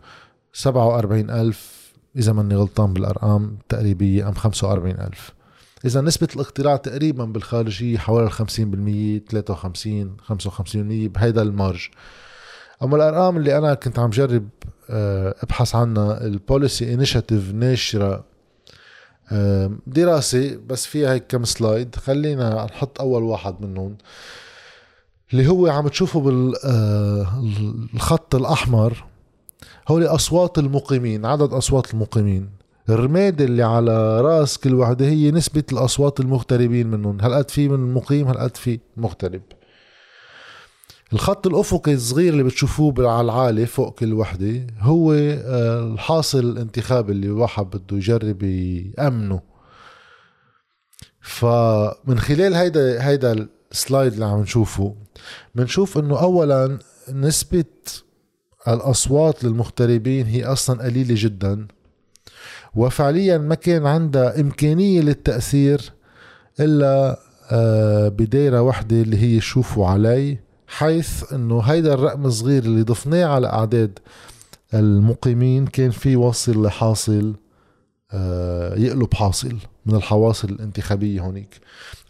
47 0.53 1.29
ألف 1.29 1.83
إذا 2.15 2.33
ماني 2.33 2.55
غلطان 2.55 2.93
بالأرقام 2.93 3.57
تقريبية 3.69 4.29
أم 4.29 4.33
45 4.33 4.91
ألف. 4.91 5.31
إذا 5.85 6.01
نسبة 6.01 6.27
الاقتراع 6.35 6.75
تقريبا 6.75 7.25
بالخارجية 7.25 7.97
حوالي 7.97 8.29
50% 8.29 8.33
53 9.31 10.17
55% 10.29 10.33
بهيدا 10.75 11.41
ال 11.41 11.47
margin. 11.47 11.87
أما 12.83 12.95
الأرقام 12.95 13.37
اللي 13.37 13.57
أنا 13.57 13.73
كنت 13.73 13.99
عم 13.99 14.09
جرب 14.09 14.49
آه، 14.89 15.35
أبحث 15.43 15.75
عنها 15.75 16.25
ال 16.25 16.35
Policy 16.35 16.93
Initiative 16.93 17.53
ناشرة 17.53 18.23
دراسة 19.87 20.59
بس 20.67 20.85
فيها 20.85 21.13
هيك 21.13 21.27
كم 21.27 21.43
سلايد 21.43 21.95
خلينا 21.95 22.65
نحط 22.65 23.01
أول 23.01 23.23
واحد 23.23 23.61
منهم 23.61 23.97
اللي 25.33 25.47
هو 25.47 25.67
عم 25.67 25.87
تشوفه 25.87 26.19
بالخط 26.19 28.35
آه، 28.35 28.39
الأحمر. 28.39 29.05
هول 29.87 30.05
أصوات 30.05 30.57
المقيمين 30.57 31.25
عدد 31.25 31.53
أصوات 31.53 31.93
المقيمين. 31.93 32.49
الرماد 32.89 33.41
اللي 33.41 33.63
على 33.63 34.21
راس 34.21 34.57
كل 34.57 34.73
وحدة 34.75 35.05
هي 35.05 35.31
نسبة 35.31 35.63
الأصوات 35.71 36.19
المغتربين 36.19 36.87
منهم. 36.87 37.21
هالقد 37.21 37.49
في 37.51 37.67
من 37.69 37.93
مقيم؟ 37.93 38.27
هالقد 38.27 38.57
في 38.57 38.79
مغترب؟ 38.97 39.41
الخط 41.13 41.47
الأفقي 41.47 41.93
الصغير 41.93 42.33
اللي 42.33 42.43
بتشوفوه 42.43 43.11
على 43.11 43.25
العالي 43.25 43.65
فوق 43.65 43.99
كل 43.99 44.13
وحدة 44.13 44.67
هو 44.79 45.13
آه، 45.13 45.93
الحاصل 45.93 46.39
الانتخابي 46.39 47.11
اللي 47.11 47.27
الواحد 47.27 47.65
بده 47.65 47.97
يجرب 47.97 48.43
يأمنه. 48.43 49.41
فمن 51.21 52.19
خلال 52.19 52.53
هيدا 52.53 53.07
هيدا 53.07 53.47
السلايد 53.71 54.13
اللي 54.13 54.25
عم 54.25 54.41
نشوفه 54.41 54.95
بنشوف 55.55 55.97
إنه 55.97 56.19
اولا 56.21 56.79
نسبة 57.13 57.65
الأصوات 58.67 59.43
للمغتربين 59.43 60.25
هي 60.25 60.45
أصلا 60.45 60.83
قليلة 60.83 61.15
جدا. 61.17 61.67
وفعليا 62.75 63.37
ما 63.37 63.55
كان 63.55 63.85
عندها 63.85 64.41
إمكانية 64.41 65.01
للتأثير 65.01 65.91
إلا 66.59 67.19
آه، 67.51 68.07
بدايرة 68.07 68.61
وحدة 68.61 69.01
اللي 69.01 69.17
هي 69.17 69.41
شوفوا 69.41 69.87
علي 69.87 70.37
حيث 70.67 71.33
إنه 71.33 71.59
هيدا 71.61 71.93
الرقم 71.93 72.25
الصغير 72.25 72.63
اللي 72.63 72.81
ضفناه 72.81 73.25
على 73.25 73.47
أعداد 73.47 73.99
المقيمين 74.73 75.67
كان 75.67 75.89
في 75.89 76.15
وصل 76.15 76.65
لحاصل 76.65 77.35
آه، 78.11 78.75
يقلب 78.75 79.13
حاصل 79.13 79.57
من 79.85 79.95
الحواصل 79.95 80.49
الانتخابية 80.49 81.21
هونيك. 81.21 81.59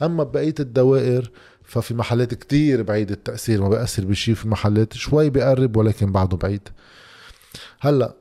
أما 0.02 0.24
بقية 0.24 0.56
الدوائر 0.60 1.32
ففي 1.64 1.94
محلات 1.94 2.34
كتير 2.34 2.84
بعيد 2.84 3.12
التأثير 3.12 3.62
ما 3.62 3.70
بأثر 3.70 4.06
بشي 4.06 4.36
في 4.36 4.48
محلات 4.48 4.94
شوي 4.94 5.30
بقرب 5.30 5.78
ولكن 5.78 6.12
بعده 6.12 6.38
بعيد. 6.38 6.70
هلأ 7.80 8.14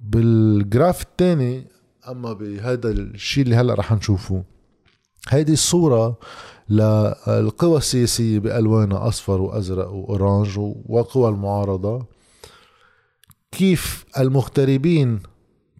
بالجراف 0.00 1.02
الثاني 1.02 1.66
أما 2.08 2.32
بهذا 2.32 2.90
الشيء 2.90 3.44
اللي 3.44 3.56
هلأ 3.56 3.74
رح 3.74 3.92
نشوفه. 3.92 4.44
هيدي 5.28 5.52
الصورة 5.52 6.18
للقوى 6.68 7.78
السياسية 7.78 8.38
بألوانها 8.38 9.08
أصفر 9.08 9.40
وأزرق 9.40 9.90
وأورانج 9.90 10.58
وقوى 10.86 11.28
المعارضة. 11.28 12.06
كيف 13.52 14.04
المغتربين 14.18 15.20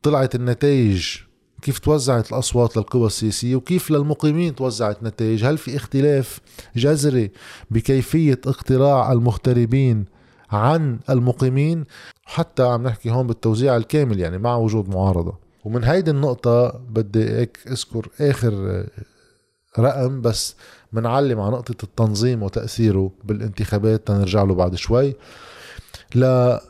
طلعت 0.02 0.34
النتائج؟ 0.34 1.16
كيف 1.62 1.78
توزعت 1.78 2.32
الأصوات 2.32 2.76
للقوى 2.76 3.06
السياسية؟ 3.06 3.56
وكيف 3.56 3.90
للمقيمين 3.90 4.54
توزعت 4.54 5.02
نتائج 5.02 5.44
هل 5.44 5.58
في 5.58 5.76
اختلاف 5.76 6.40
جذري 6.76 7.30
بكيفية 7.70 8.40
اقتراع 8.46 9.12
المغتربين 9.12 10.04
عن 10.50 10.98
المقيمين 11.10 11.84
حتى 12.24 12.62
عم 12.62 12.82
نحكي 12.82 13.10
هون 13.10 13.26
بالتوزيع 13.26 13.76
الكامل 13.76 14.20
يعني 14.20 14.38
مع 14.38 14.56
وجود 14.56 14.88
معارضة. 14.88 15.38
ومن 15.64 15.84
هيدي 15.84 16.10
النقطة 16.10 16.68
بدي 16.88 17.30
هيك 17.30 17.58
أذكر 17.66 18.08
آخر 18.20 18.84
رقم 19.78 20.20
بس 20.20 20.56
منعلم 20.92 21.40
على 21.40 21.52
نقطة 21.52 21.84
التنظيم 21.84 22.42
وتأثيره 22.42 23.10
بالانتخابات 23.24 24.06
تنرجع 24.06 24.42
له 24.42 24.54
بعد 24.54 24.74
شوي. 24.74 25.14
لا 26.14 26.62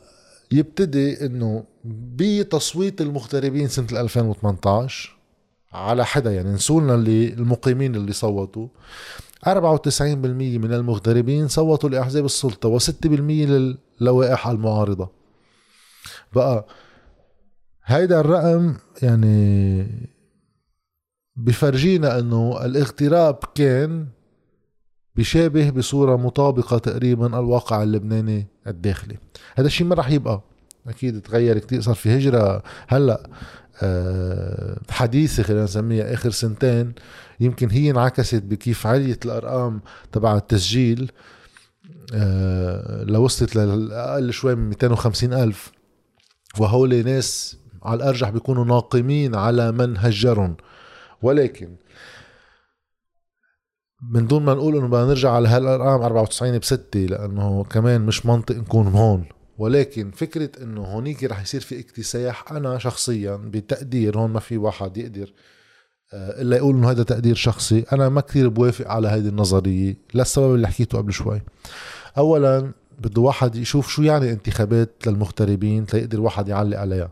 يبتدي 0.52 1.26
إنه 1.26 1.64
بتصويت 1.84 3.00
المغتربين 3.00 3.68
سنة 3.68 4.00
2018 4.00 5.16
على 5.72 6.06
حدا 6.06 6.32
يعني 6.32 6.52
نسولنا 6.52 6.94
اللي 6.94 7.32
المقيمين 7.32 7.94
اللي 7.94 8.12
صوتوا. 8.12 8.68
94% 9.46 9.50
من 10.32 10.72
المغتربين 10.72 11.48
صوتوا 11.48 11.90
لأحزاب 11.90 12.24
السلطة 12.24 12.78
و6% 12.78 13.06
للوائح 14.00 14.48
المعارضة. 14.48 15.10
بقى 16.34 16.66
هيدا 17.84 18.20
الرقم 18.20 18.76
يعني 19.02 19.86
بفرجينا 21.36 22.18
إنه 22.18 22.64
الاغتراب 22.64 23.38
كان 23.54 24.06
بيشابه 25.14 25.70
بصورة 25.70 26.16
مطابقة 26.16 26.78
تقريبا 26.78 27.26
الواقع 27.38 27.82
اللبناني 27.82 28.46
الداخلي. 28.66 29.16
هذا 29.54 29.66
الشيء 29.66 29.86
ما 29.86 29.94
رح 29.94 30.10
يبقى. 30.10 30.49
أكيد 30.86 31.20
تغير 31.20 31.58
كتير. 31.58 31.80
صار 31.80 31.94
في 31.94 32.16
هجرة 32.16 32.62
هلأ 32.88 33.30
آه، 33.82 34.78
حديثة 34.90 35.42
خلينا 35.42 35.64
نسميها 35.64 36.14
آخر 36.14 36.30
سنتين 36.30 36.92
يمكن 37.40 37.70
هي 37.70 37.90
انعكست 37.90 38.42
بكيف 38.42 38.86
عليت 38.86 39.26
الأرقام 39.26 39.80
تبع 40.12 40.36
التسجيل 40.36 41.12
آه، 42.14 43.04
لو 43.04 43.24
وصلت 43.24 43.56
لأقل 43.56 44.32
شوي 44.32 44.54
من 44.54 44.68
250 44.68 45.32
ألف. 45.32 45.72
وهول 46.58 47.04
ناس 47.04 47.56
على 47.82 47.96
الأرجح 47.96 48.30
بيكونوا 48.30 48.64
ناقمين 48.64 49.34
على 49.34 49.72
من 49.72 49.96
هجرهم. 49.98 50.56
ولكن 51.22 51.76
من 54.12 54.26
دون 54.26 54.44
ما 54.44 54.54
نقول 54.54 54.76
إنه 54.76 54.88
بدنا 54.88 55.04
نرجع 55.04 55.30
على 55.30 55.48
هالأرقام 55.48 56.02
94 56.02 56.58
بستة 56.58 57.00
لأنه 57.00 57.64
كمان 57.64 58.00
مش 58.00 58.26
منطق 58.26 58.56
نكون 58.56 58.86
هون. 58.86 59.24
ولكن 59.60 60.10
فكرة 60.10 60.50
إنه 60.62 60.80
هونيك 60.84 61.24
رح 61.24 61.42
يصير 61.42 61.60
في 61.60 61.80
اكتساح 61.80 62.52
أنا 62.52 62.78
شخصيا 62.78 63.36
بتقدير 63.36 64.18
هون 64.18 64.30
ما 64.30 64.40
في 64.40 64.56
واحد 64.56 64.96
يقدر 64.96 65.32
آه، 66.12 66.42
إلا 66.42 66.56
يقول 66.56 66.76
إنه 66.76 66.90
هذا 66.90 67.02
تقدير 67.02 67.34
شخصي 67.34 67.84
أنا 67.92 68.08
ما 68.08 68.20
كثير 68.20 68.48
بوافق 68.48 68.88
على 68.88 69.08
هذه 69.08 69.28
النظرية 69.28 69.96
للسبب 70.14 70.54
اللي 70.54 70.68
حكيته 70.68 70.98
قبل 70.98 71.12
شوي. 71.12 71.42
اولا 72.18 72.72
بده 72.98 73.22
واحد 73.22 73.56
يشوف 73.56 73.88
شو 73.88 74.02
يعني 74.02 74.32
انتخابات 74.32 75.06
للمغتربين 75.06 75.86
تيقدر 75.86 76.20
واحد 76.20 76.48
يعلق 76.48 76.78
عليها. 76.78 77.10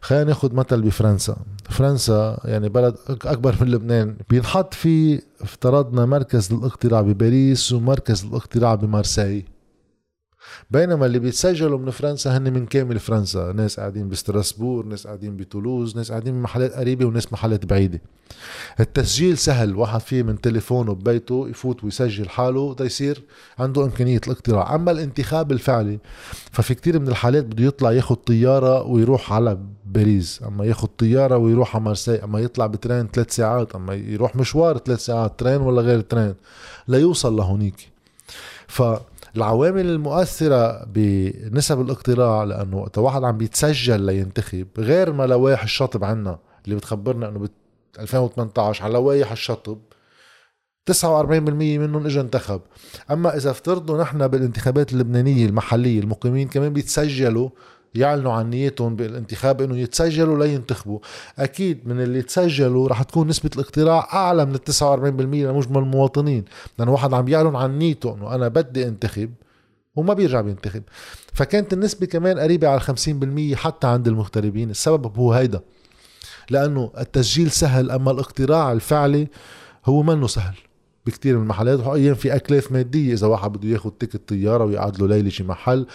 خلينا 0.00 0.24
ناخذ 0.24 0.54
مثل 0.54 0.82
بفرنسا. 0.82 1.36
فرنسا 1.70 2.40
يعني 2.44 2.68
بلد 2.68 2.96
أكبر 3.08 3.56
من 3.60 3.70
لبنان. 3.70 4.16
بينحط 4.30 4.74
فيه 4.74 5.20
افترضنا 5.40 6.06
مركز 6.06 6.52
للاقتراع 6.52 7.00
بباريس 7.00 7.72
ومركز 7.72 8.26
للاقتراع 8.26 8.74
بمارسي 8.74 9.55
بينما 10.70 11.06
اللي 11.06 11.18
بيتسجلوا 11.18 11.78
من 11.78 11.90
فرنسا 11.90 12.36
هن 12.36 12.52
من 12.52 12.66
كامل 12.66 12.98
فرنسا. 12.98 13.52
ناس 13.52 13.80
قاعدين 13.80 14.08
بستراسبور 14.08 14.86
ناس 14.86 15.06
قاعدين 15.06 15.36
بتولوز 15.36 15.96
ناس 15.96 16.10
قاعدين 16.10 16.34
بمحلات 16.34 16.72
قريبة 16.72 17.04
وناس 17.04 17.32
محلات 17.32 17.66
بعيدة. 17.66 18.00
التسجيل 18.80 19.38
سهل 19.38 19.76
واحد 19.76 20.00
فيه 20.00 20.22
من 20.22 20.40
تليفونه 20.40 20.92
ببيته 20.94 21.48
يفوت 21.48 21.84
ويسجل 21.84 22.28
حاله 22.28 22.74
ده 22.74 22.84
يصير 22.84 23.22
عنده 23.58 23.84
إمكانية 23.84 24.20
الاقتراع. 24.26 24.74
أما 24.74 24.90
الانتخاب 24.90 25.52
الفعلي 25.52 25.98
ففي 26.52 26.74
كتير 26.74 26.98
من 26.98 27.08
الحالات 27.08 27.44
بده 27.44 27.64
يطلع 27.64 27.92
ياخد 27.92 28.16
طيارة 28.16 28.82
ويروح 28.82 29.32
على 29.32 29.58
باريس 29.86 30.42
أما 30.46 30.64
ياخد 30.64 30.88
طيارة 30.98 31.36
ويروح 31.36 31.76
على 31.76 31.84
مارسي 31.84 32.24
أما 32.24 32.40
يطلع 32.40 32.66
بترين 32.66 33.08
ثلاث 33.12 33.34
ساعات 33.34 33.74
أما 33.74 33.94
يروح 33.94 34.36
مشوار 34.36 34.78
ثلاث 34.78 35.00
ساعات 35.04 35.38
ترين 35.38 35.60
ولا 35.60 35.82
غير 35.82 36.00
ترين 36.00 36.34
ليوصل 36.88 37.36
لهونيك. 37.36 37.88
ف 38.68 38.82
العوامل 39.36 39.86
المؤثرة 39.86 40.84
بنسب 40.84 41.80
الاقتراع 41.80 42.44
لأنه 42.44 42.76
وقت 42.76 42.98
واحد 42.98 43.24
عم 43.24 43.38
بيتسجل 43.38 44.00
لينتخب 44.00 44.66
غير 44.78 45.12
ما 45.12 45.26
لوائح 45.26 45.62
الشطب 45.62 46.04
عنا 46.04 46.38
اللي 46.64 46.76
بتخبرنا 46.76 47.28
أنه 47.28 47.38
ب 47.38 47.48
2018 47.98 48.84
على 48.84 48.94
لوائح 48.94 49.32
الشطب 49.32 49.78
49% 50.90 50.92
منهم 51.32 52.06
اجى 52.06 52.20
انتخب. 52.20 52.60
أما 53.10 53.36
إذا 53.36 53.50
افترضوا 53.50 54.02
نحن 54.02 54.28
بالانتخابات 54.28 54.92
اللبنانية 54.92 55.46
المحلية 55.46 56.00
المقيمين 56.00 56.48
كمان 56.48 56.72
بيتسجلوا 56.72 57.48
يعلنوا 57.96 58.32
عن 58.32 58.50
نيتهم 58.50 58.96
بالانتخاب 58.96 59.62
إنه 59.62 59.78
يتسجلوا 59.78 60.46
لينتخبوا. 60.46 60.98
أكيد 61.38 61.88
من 61.88 62.00
اللي 62.00 62.22
تسجلوا 62.22 62.88
رح 62.88 63.02
تكون 63.02 63.28
نسبة 63.28 63.50
الاقتراع 63.54 64.08
أعلى 64.12 64.44
من 64.44 64.54
ال 64.54 64.64
49% 64.64 65.46
لمجمل 65.46 65.78
المواطنين. 65.78 66.44
لأنه 66.78 66.92
واحد 66.92 67.14
عم 67.14 67.28
يعلن 67.28 67.56
عن 67.56 67.78
نيته 67.78 68.14
إنه 68.14 68.34
أنا 68.34 68.48
بدي 68.48 68.88
انتخب 68.88 69.30
وما 69.96 70.14
بيرجع 70.14 70.40
بينتخب. 70.40 70.82
فكانت 71.32 71.72
النسبة 71.72 72.06
كمان 72.06 72.38
قريبة 72.38 72.68
على 72.68 72.80
50% 72.80 73.54
حتى 73.54 73.86
عند 73.86 74.08
المغتربين. 74.08 74.70
السبب 74.70 75.16
هو 75.16 75.32
هيدا. 75.32 75.60
لأنه 76.50 76.90
التسجيل 76.98 77.50
سهل 77.50 77.90
أما 77.90 78.10
الاقتراع 78.10 78.72
الفعلي 78.72 79.28
هو 79.86 80.02
منه 80.02 80.26
سهل 80.26 80.54
بكتير 81.06 81.36
من 81.36 81.42
المحلات. 81.42 81.80
وأيام 81.80 82.14
في 82.14 82.36
أكلاف 82.36 82.72
مادية 82.72 83.12
إذا 83.12 83.26
واحد 83.26 83.52
بده 83.52 83.68
ياخد 83.68 83.92
تيكت 83.92 84.28
طيارة 84.28 84.64
ويقعد 84.64 85.00
له 85.00 85.08
ليلة 85.08 85.28
شي 85.30 85.44
محل. 85.44 85.86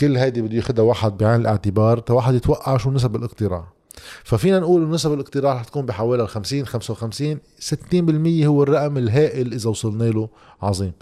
كل 0.00 0.16
هيدي 0.16 0.42
بده 0.42 0.56
ياخذها 0.56 0.82
واحد 0.82 1.18
بعين 1.18 1.40
الاعتبار 1.40 1.98
تا 1.98 2.14
واحد 2.14 2.34
يتوقع 2.34 2.76
شو 2.76 2.90
نسب 2.90 3.16
الاقتراع. 3.16 3.64
ففينا 4.24 4.58
نقول 4.58 4.90
نسب 4.90 5.12
الاقتراع 5.12 5.54
رح 5.54 5.64
تكون 5.64 5.86
بحوالي 5.86 6.22
ال 6.22 6.28
50 6.28 6.66
55 6.66 7.38
60% 7.60 8.46
هو 8.46 8.62
الرقم 8.62 8.98
الهائل 8.98 9.52
إذا 9.52 9.70
وصلنا 9.70 10.04
له 10.04 10.28
عظيم. 10.62 10.92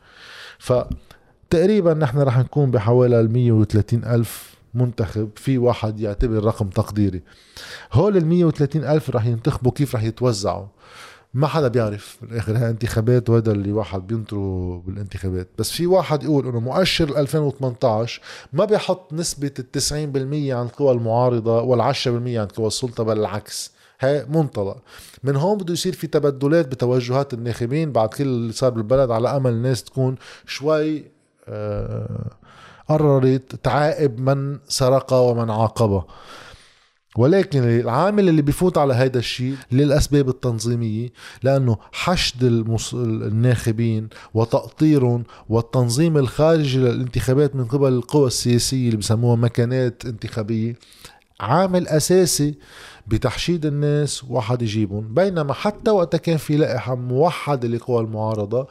فتقريبا 0.58 1.94
نحن 1.94 2.18
رح 2.18 2.38
نكون 2.38 2.70
بحوالي 2.70 3.20
ال 3.20 3.32
130 3.32 4.04
ألف 4.04 4.56
منتخب 4.74 5.30
في 5.36 5.58
واحد 5.58 6.00
يعتبر 6.00 6.44
رقم 6.44 6.68
تقديري. 6.68 7.22
هول 7.92 8.16
ال 8.16 8.26
130 8.26 8.84
ألف 8.84 9.10
رح 9.10 9.26
ينتخبوا 9.26 9.72
كيف 9.72 9.94
رح 9.94 10.02
يتوزعوا. 10.02 10.66
ما 11.36 11.46
حدا 11.46 11.68
بيعرف 11.68 12.18
بالاخر 12.22 12.56
هاي 12.56 12.70
انتخابات 12.70 13.30
وهذا 13.30 13.52
اللي 13.52 13.72
واحد 13.72 14.06
بينطره 14.06 14.82
بالانتخابات. 14.86 15.48
بس 15.58 15.70
في 15.70 15.86
واحد 15.86 16.22
يقول 16.22 16.48
إنه 16.48 16.60
مؤشر 16.60 17.18
2018 17.18 18.22
ما 18.52 18.64
بيحط 18.64 19.12
نسبة 19.12 19.50
ال 19.58 19.66
90% 19.82 19.92
عند 20.52 20.68
القوى 20.68 20.92
المعارضة 20.92 21.62
وال 21.62 21.94
10% 21.94 22.06
عند 22.06 22.52
قوى 22.52 22.66
السلطة 22.66 23.04
بل 23.04 23.18
العكس. 23.18 23.72
هاي 24.00 24.26
منطلق. 24.28 24.76
من 25.24 25.36
هون 25.36 25.58
بده 25.58 25.72
يصير 25.72 25.92
في 25.92 26.06
تبدلات 26.06 26.68
بتوجهات 26.68 27.34
الناخبين 27.34 27.92
بعد 27.92 28.08
كل 28.08 28.24
اللي 28.24 28.52
صار 28.52 28.70
بالبلد 28.70 29.10
على 29.10 29.36
أمل 29.36 29.50
الناس 29.50 29.84
تكون 29.84 30.16
شوي 30.46 31.04
آه، 31.48 32.30
قررت 32.88 33.54
تعاقب 33.54 34.20
من 34.20 34.58
سرق 34.68 35.12
ومن 35.12 35.50
عاقبه 35.50 36.04
ولكن 37.18 37.62
العامل 37.62 38.28
اللي 38.28 38.42
بيفوت 38.42 38.78
على 38.78 38.94
هيدا 38.94 39.18
الشيء 39.18 39.54
للأسباب 39.72 40.28
التنظيمية 40.28 41.08
لأنه 41.42 41.76
حشد 41.92 42.44
المص... 42.44 42.94
الناخبين 42.94 44.08
وتأطيرهم 44.34 45.24
والتنظيم 45.48 46.16
الخارجي 46.16 46.78
للانتخابات 46.78 47.56
من 47.56 47.64
قبل 47.64 47.88
القوى 47.88 48.26
السياسية 48.26 48.86
اللي 48.86 48.96
بسموها 48.96 49.36
مكانات 49.36 50.02
انتخابية 50.06 50.74
عامل 51.40 51.88
أساسي 51.88 52.54
بتحشيد 53.06 53.66
الناس 53.66 54.24
واحد 54.24 54.62
يجيبهم. 54.62 55.14
بينما 55.14 55.52
حتى 55.52 55.90
وقت 55.90 56.16
كان 56.16 56.36
في 56.36 56.56
لائحة 56.56 56.94
موحدة 56.94 57.68
لقوى 57.68 58.00
المعارضة 58.00 58.66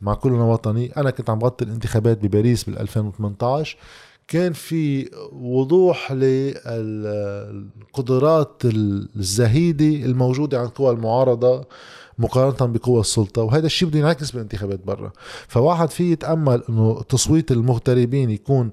مع 0.00 0.14
كلنا 0.14 0.44
وطني 0.44 0.92
أنا 0.96 1.10
كنت 1.10 1.30
عم 1.30 1.38
بغطي 1.38 1.64
الانتخابات 1.64 2.18
بباريس 2.18 2.64
بال 2.64 2.78
2018 2.78 3.76
كان 4.28 4.52
في 4.52 5.10
وضوح 5.32 6.12
للقدرات 6.66 8.62
الزهيدة 8.64 10.06
الموجودة 10.06 10.60
عند 10.60 10.68
قوى 10.68 10.90
المعارضة 10.90 11.64
مقارنة 12.18 12.72
بقوى 12.72 13.00
السلطة 13.00 13.42
وهذا 13.42 13.66
الشيء 13.66 13.88
بده 13.88 13.98
ينعكس 13.98 14.30
بالانتخابات 14.30 14.80
برا. 14.84 15.12
فواحد 15.48 15.90
فيه 15.90 16.12
يتأمل 16.12 16.62
إنه 16.68 17.02
تصويت 17.02 17.52
المغتربين 17.52 18.30
يكون 18.30 18.70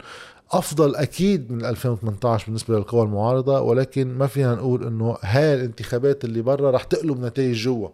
أفضل 0.51 0.95
أكيد 0.95 1.51
من 1.51 1.65
2018 1.65 2.45
بالنسبة 2.45 2.75
للقوى 2.77 3.03
المعارضة 3.03 3.61
ولكن 3.61 4.17
ما 4.17 4.27
فينا 4.27 4.55
نقول 4.55 4.87
إنه 4.87 5.17
هاي 5.21 5.53
الانتخابات 5.53 6.25
اللي 6.25 6.41
برا 6.41 6.71
رح 6.71 6.83
تقلب 6.83 7.19
نتائج 7.25 7.55
جوا. 7.55 7.89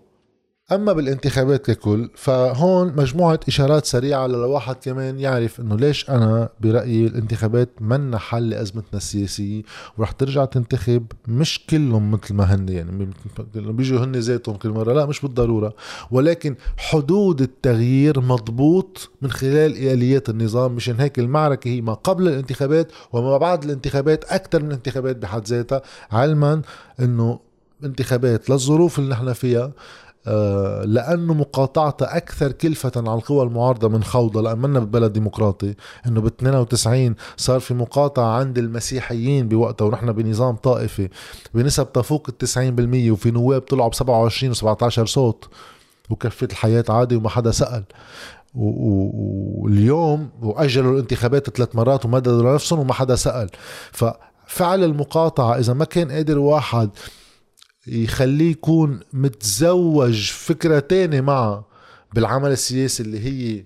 أما 0.71 0.93
بالانتخابات 0.93 1.71
ككل 1.71 2.09
فهون 2.15 2.95
مجموعة 2.95 3.39
إشارات 3.47 3.85
سريعة 3.85 4.27
للواحد 4.27 4.75
كمان 4.75 5.19
يعرف 5.19 5.59
إنه 5.59 5.75
ليش 5.75 6.09
أنا 6.09 6.49
برأيي 6.59 7.07
الانتخابات 7.07 7.69
منا 7.81 8.17
حل 8.17 8.49
لأزمتنا 8.49 8.97
السياسية 8.97 9.61
ورح 9.97 10.11
ترجع 10.11 10.45
تنتخب 10.45 11.05
مش 11.27 11.65
كلهم 11.69 12.11
مثل 12.11 12.33
ما 12.33 12.43
هن 12.43 12.69
يعني 12.69 13.09
بيجوا 13.55 13.99
هن 13.99 14.15
ذاتهم 14.15 14.55
كل 14.55 14.69
مرة. 14.69 14.93
لا 14.93 15.05
مش 15.05 15.21
بالضرورة. 15.21 15.73
ولكن 16.11 16.55
حدود 16.77 17.41
التغيير 17.41 18.19
مضبوط 18.19 19.11
من 19.21 19.31
خلال 19.31 19.77
آليات 19.77 20.29
النظام 20.29 20.71
مشان 20.75 20.99
هيك 20.99 21.19
المعركة 21.19 21.67
هي 21.67 21.81
ما 21.81 21.93
قبل 21.93 22.27
الانتخابات 22.27 22.91
وما 23.13 23.37
بعد 23.37 23.63
الانتخابات 23.63 24.23
أكثر 24.23 24.63
من 24.63 24.67
الانتخابات 24.67 25.15
بحد 25.15 25.47
ذاتها. 25.47 25.81
علما 26.11 26.61
إنه 26.99 27.39
انتخابات 27.83 28.49
للظروف 28.49 28.99
اللي 28.99 29.09
نحن 29.09 29.33
فيها 29.33 29.71
لأنه 30.85 31.33
مقاطعتها 31.33 32.17
أكثر 32.17 32.51
كلفة 32.51 32.91
على 32.95 33.13
القوى 33.13 33.43
المعارضة 33.43 33.87
من 33.87 34.03
خوضها 34.03 34.41
لأن 34.41 34.57
منا 34.59 34.79
ببلد 34.79 35.13
ديمقراطي 35.13 35.75
إنه 36.07 36.21
بال 36.21 36.31
92 36.39 37.15
صار 37.37 37.59
في 37.59 37.73
مقاطعة 37.73 38.39
عند 38.39 38.57
المسيحيين 38.57 39.47
بوقتها 39.47 39.85
ونحن 39.85 40.11
بنظام 40.11 40.55
طائفي 40.55 41.09
بنسب 41.53 41.93
تفوق 41.93 42.27
ال 42.29 42.47
90% 43.07 43.11
وفي 43.11 43.31
نواب 43.31 43.61
طلعوا 43.61 43.89
ب 43.89 43.93
27 43.93 44.53
و17 44.53 45.03
صوت 45.03 45.49
وكفت 46.09 46.51
الحياة 46.51 46.85
عادي 46.89 47.15
وما 47.15 47.29
حدا 47.29 47.51
سأل. 47.51 47.83
واليوم 48.55 50.29
وأجلوا 50.41 50.93
الانتخابات 50.93 51.49
ثلاث 51.49 51.75
مرات 51.75 52.05
ومددوا 52.05 52.51
لنفسهم 52.51 52.79
وما 52.79 52.93
حدا 52.93 53.15
سأل. 53.15 53.49
ففعل 53.91 54.83
المقاطعة 54.83 55.59
إذا 55.59 55.73
ما 55.73 55.85
كان 55.85 56.11
قادر 56.11 56.39
واحد 56.39 56.89
يخليه 57.87 58.51
يكون 58.51 58.99
متزوج 59.13 60.31
فكرة 60.31 60.79
تانية 60.79 61.21
معه 61.21 61.65
بالعمل 62.13 62.51
السياسي 62.51 63.03
اللي 63.03 63.19
هي 63.19 63.65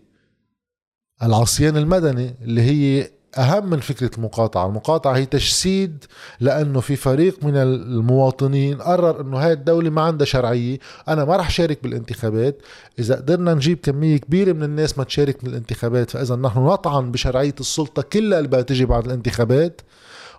العصيان 1.24 1.78
المدني 1.78 2.36
اللي 2.42 2.62
هي 2.62 3.10
أهم 3.38 3.70
من 3.70 3.80
فكرة 3.80 4.12
المقاطعة. 4.18 4.68
المقاطعة 4.68 5.14
هي 5.18 5.26
تجسيد 5.26 6.06
لأنه 6.40 6.80
في 6.80 6.96
فريق 6.96 7.44
من 7.44 7.56
المواطنين 7.56 8.82
قرر 8.82 9.22
أنه 9.22 9.38
هاي 9.38 9.54
الدولة 9.54 9.90
ما 9.90 10.02
عندها 10.02 10.26
شرعية 10.26 10.80
أنا 11.08 11.26
ما 11.26 11.36
رح 11.36 11.50
شارك 11.50 11.84
بالانتخابات. 11.84 12.62
إذا 13.00 13.16
قدرنا 13.16 13.54
نجيب 13.54 13.78
كمية 13.84 14.18
كبيرة 14.18 14.54
من 14.54 14.64
الناس 14.64 14.98
ما 14.98 15.04
تشارك 15.04 15.46
بالانتخابات 15.46 16.10
فإذا 16.10 16.36
نحن 16.36 16.60
نطعن 16.60 17.12
بشرعية 17.12 17.56
السلطة 17.60 18.02
كلها 18.02 18.40
اللي 18.40 18.64
تجي 18.64 18.86
بعد 18.86 19.06
الانتخابات 19.06 19.82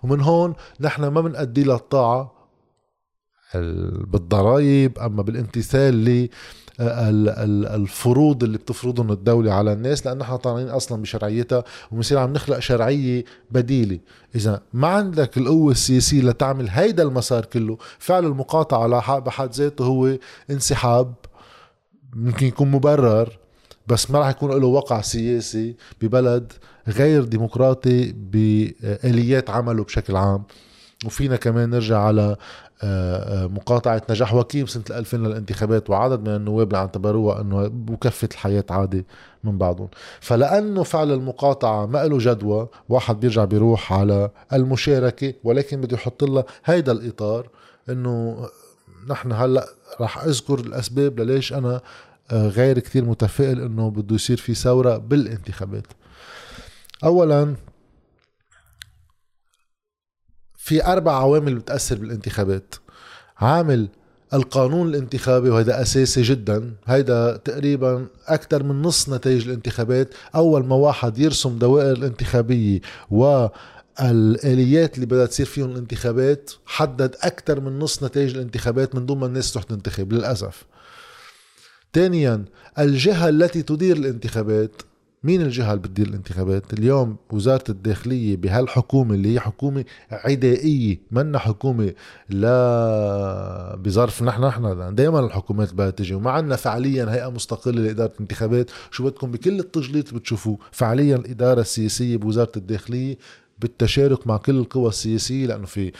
ومن 0.03 0.21
هون 0.21 0.53
نحن 0.79 1.07
ما 1.07 1.21
بنأدي 1.21 1.63
لها 1.63 1.75
الطاعة 1.75 2.36
بالضرائب 3.55 4.99
أما 4.99 5.21
بالامتثال 5.21 6.29
للفروض 6.79 8.43
اللي 8.43 8.57
بتفرضهم 8.57 9.11
الدولة 9.11 9.53
على 9.53 9.73
الناس 9.73 10.05
لأن 10.05 10.17
نحن 10.17 10.35
طالعين 10.35 10.69
أصلا 10.69 11.01
بشرعيتها 11.01 11.63
وبنصير 11.91 12.17
عم 12.17 12.33
نخلق 12.33 12.59
شرعية 12.59 13.23
بديلة. 13.51 13.99
إذا 14.35 14.61
ما 14.73 14.87
عندك 14.87 15.37
القوة 15.37 15.71
السياسية 15.71 16.21
لتعمل 16.21 16.69
هيدا 16.69 17.03
المسار 17.03 17.45
كله 17.45 17.77
فعل 17.99 18.25
المقاطعة 18.25 18.83
على 18.83 19.21
بحد 19.21 19.51
ذاته 19.51 19.85
هو 19.85 20.17
انسحاب 20.49 21.13
ممكن 22.13 22.45
يكون 22.45 22.71
مبرر 22.71 23.37
بس 23.87 24.11
ما 24.11 24.19
راح 24.19 24.29
يكون 24.29 24.51
له 24.59 24.67
وقع 24.67 25.01
سياسي 25.01 25.75
ببلد 26.01 26.53
غير 26.87 27.23
ديمقراطي 27.23 28.11
بآليات 28.11 29.49
عمله 29.49 29.83
بشكل 29.83 30.15
عام. 30.15 30.43
وفينا 31.05 31.35
كمان 31.35 31.69
نرجع 31.69 31.99
على 31.99 32.35
مقاطعة 32.83 34.01
نجاح 34.09 34.33
وكيم 34.33 34.65
سنة 34.65 34.83
2000 34.91 35.17
للانتخابات 35.17 35.89
وعدد 35.89 36.19
من 36.29 36.35
النواب 36.35 36.67
اللي 36.67 36.77
اعتبروها 36.77 37.41
إنه 37.41 37.67
بكفة 37.67 38.29
الحياة 38.31 38.63
عادي 38.69 39.05
من 39.43 39.57
بعضهم. 39.57 39.87
فلأنه 40.19 40.83
فعل 40.83 41.11
المقاطعة 41.11 41.85
ما 41.85 42.05
له 42.05 42.17
جدوى 42.17 42.67
واحد 42.89 43.19
بيرجع 43.19 43.45
بيروح 43.45 43.93
على 43.93 44.29
المشاركة 44.53 45.33
ولكن 45.43 45.81
بده 45.81 45.95
يحط 45.97 46.23
لها 46.23 46.45
هيدا 46.65 46.91
الإطار 46.91 47.49
إنه 47.89 48.47
نحن 49.09 49.31
هلأ 49.31 49.67
رح 50.01 50.23
أذكر 50.23 50.59
الأسباب 50.59 51.19
لليش 51.19 51.53
أنا 51.53 51.81
آه، 52.31 52.47
غير 52.47 52.79
كثير 52.79 53.05
متفائل 53.05 53.61
إنه 53.61 53.89
بده 53.89 54.15
يصير 54.15 54.37
في 54.37 54.53
ثورة 54.53 54.97
بالانتخابات. 54.97 55.87
اولا 57.03 57.55
في 60.67 60.85
أربع 60.85 61.11
عوامل 61.11 61.55
بتأثر 61.55 61.95
بالانتخابات. 61.95 62.75
عامل 63.37 63.87
القانون 64.33 64.89
الانتخابي 64.89 65.49
وهذا 65.49 65.81
أساسي 65.81 66.21
جدا. 66.21 66.73
هيدا 66.85 67.37
تقريبا 67.37 68.07
أكثر 68.27 68.63
من 68.63 68.81
نص 68.81 69.09
نتائج 69.09 69.45
الانتخابات. 69.47 70.13
أول 70.35 70.65
ما 70.65 70.75
واحد 70.75 71.17
يرسم 71.19 71.57
دوائر 71.57 71.91
الانتخابية 71.91 72.81
و 73.11 73.47
الاليات 74.01 74.95
اللي 74.95 75.05
بدها 75.05 75.25
تصير 75.25 75.45
فيهم 75.45 75.71
الانتخابات 75.71 76.51
حدد 76.65 77.15
أكثر 77.21 77.59
من 77.59 77.79
نص 77.79 78.03
نتائج 78.03 78.35
الانتخابات 78.35 78.95
من 78.95 79.05
دون 79.05 79.17
ما 79.17 79.25
الناس 79.25 79.51
تروح 79.51 79.63
تنتخب 79.63 80.13
للأسف. 80.13 80.65
ثانيا 81.93 82.45
الجهة 82.79 83.29
التي 83.29 83.61
تدير 83.61 83.97
الانتخابات. 83.97 84.81
مين 85.23 85.41
الجهة 85.41 85.69
اللي 85.73 85.81
بتدير 85.81 86.07
الانتخابات؟ 86.07 86.73
اليوم 86.73 87.15
وزارة 87.31 87.63
الداخلية 87.69 88.37
بهالحكومة 88.37 89.15
اللي 89.15 89.33
هي 89.33 89.39
حكومة 89.39 89.85
عدائية 90.11 90.99
منا 91.11 91.39
حكومة 91.39 91.93
لا 92.29 93.75
بظرف 93.75 94.23
نحن 94.23 94.43
نحن 94.45 94.95
دائما 94.95 95.19
الحكومات 95.19 95.73
بدها 95.73 95.89
تجي. 95.89 96.13
وما 96.13 96.31
عندنا 96.31 96.55
فعليا 96.55 97.05
هيئة 97.13 97.29
مستقلة 97.29 97.81
لإدارة 97.81 98.11
الانتخابات 98.15 98.71
شو 98.91 99.03
بدكم؟ 99.03 99.31
بكل 99.31 99.59
التجليط 99.59 100.13
بتشوفوه 100.13 100.57
فعليا 100.71 101.15
الإدارة 101.15 101.61
السياسية 101.61 102.17
بوزارة 102.17 102.51
الداخلية 102.57 103.17
بالتشارك 103.59 104.27
مع 104.27 104.37
كل 104.37 104.55
القوى 104.57 104.89
السياسية 104.89 105.45
لأنه 105.45 105.65
في 105.65 105.91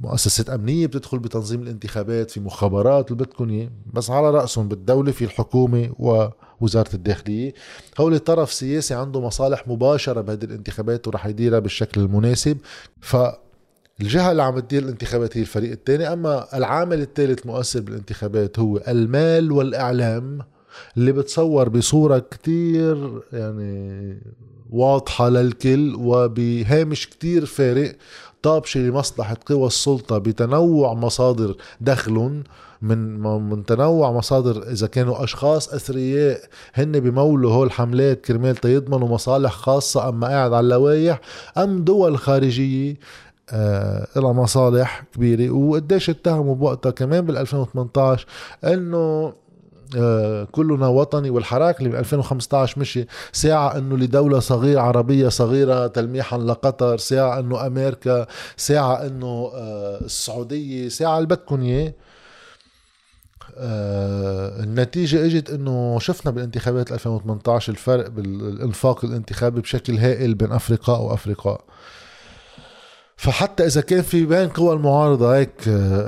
مؤسسات 0.00 0.50
أمنية 0.50 0.86
بتدخل 0.86 1.18
بتنظيم 1.18 1.62
الانتخابات 1.62 2.30
في 2.30 2.40
مخابرات 2.40 3.10
اللي 3.12 3.24
بدكم 3.24 3.50
إياه 3.50 3.70
بس 3.92 4.10
على 4.10 4.30
رأسهم 4.30 4.68
بالدولة 4.68 5.12
في 5.12 5.24
الحكومة 5.24 5.92
ووزارة 5.98 6.94
الداخلية. 6.94 7.54
هول 8.00 8.18
طرف 8.18 8.52
سياسي 8.52 8.94
عنده 8.94 9.20
مصالح 9.20 9.68
مباشرة 9.68 10.20
بهذه 10.20 10.44
الانتخابات 10.44 11.08
ورح 11.08 11.26
يديرها 11.26 11.58
بالشكل 11.58 12.00
المناسب. 12.00 12.58
ف 13.00 13.16
الجهة 14.00 14.30
اللي 14.30 14.42
عم 14.42 14.58
تدير 14.58 14.82
الانتخابات 14.82 15.36
هي 15.36 15.40
الفريق 15.40 15.70
الثاني 15.70 16.12
أما 16.12 16.56
العامل 16.58 17.00
الثالث 17.00 17.46
مؤثر 17.46 17.80
بالانتخابات 17.80 18.58
هو 18.58 18.76
المال 18.88 19.52
والإعلام 19.52 20.38
اللي 20.96 21.12
بتصور 21.12 21.68
بصورة 21.68 22.18
كتير 22.18 23.22
يعني 23.32 24.18
واضحة 24.70 25.28
للكل 25.28 25.94
وبهامش 25.98 27.06
كتير 27.06 27.46
فارق 27.46 27.96
طابشة 28.42 28.80
لمصلحة 28.80 29.36
قوى 29.46 29.66
السلطة 29.66 30.18
بتنوع 30.18 30.94
مصادر 30.94 31.54
دخلهم 31.80 32.44
من 32.82 33.20
من 33.22 33.64
تنوع 33.66 34.12
مصادر 34.12 34.62
إذا 34.70 34.86
كانوا 34.86 35.24
أشخاص 35.24 35.74
أثرياء. 35.74 36.40
هن 36.74 37.00
بمولوا 37.00 37.52
هول 37.52 37.66
الحملات 37.66 38.20
كرمال 38.24 38.56
تيضمنوا 38.56 39.08
مصالح 39.08 39.52
خاصة 39.52 40.08
أما 40.08 40.26
قاعد 40.26 40.52
على 40.52 40.64
اللوايح 40.64 41.20
أم 41.58 41.84
دول 41.84 42.18
خارجية 42.18 42.96
آه 43.50 44.06
لها 44.16 44.32
مصالح 44.32 45.04
كبيرة. 45.14 45.50
وقديش 45.50 46.10
اتهموا 46.10 46.54
بوقتها 46.54 46.90
كمان 46.90 47.20
بال 47.26 47.36
2018 47.36 48.26
إنه 48.64 49.32
كلنا 50.52 50.86
وطني. 50.86 51.30
والحراك 51.30 51.78
اللي 51.78 51.88
من 51.88 51.96
2015 51.96 52.80
مشي 52.80 53.06
ساعة 53.32 53.78
إنه 53.78 53.96
لدولة 53.96 54.38
صغيرة 54.38 54.80
عربية 54.80 55.28
صغيرة 55.28 55.86
تلميحا 55.86 56.38
لقطر 56.38 56.96
ساعة 56.98 57.38
إنه 57.40 57.66
أمريكا 57.66 58.26
ساعة 58.56 59.06
إنه 59.06 59.50
آه، 59.54 60.00
السعودية 60.04 60.88
ساعة 60.88 61.16
اللي 61.16 61.28
بدكم 61.28 61.62
آه 63.56 64.62
النتيجة 64.62 65.26
إجت 65.26 65.50
إنه 65.50 65.98
شفنا 65.98 66.32
بالانتخابات 66.32 66.92
2018 66.92 67.72
الفرق 67.72 68.08
بالإنفاق 68.08 69.04
الانتخابي 69.04 69.60
بشكل 69.60 69.98
هائل 69.98 70.34
بين 70.34 70.52
افريقاء 70.52 71.02
وافريقاء 71.02 71.60
فحتى 73.18 73.66
إذا 73.66 73.80
كان 73.80 74.02
في 74.02 74.26
بين 74.26 74.48
قوى 74.48 74.74
المعارضة 74.74 75.36
هيك 75.36 75.68
آه، 75.68 76.00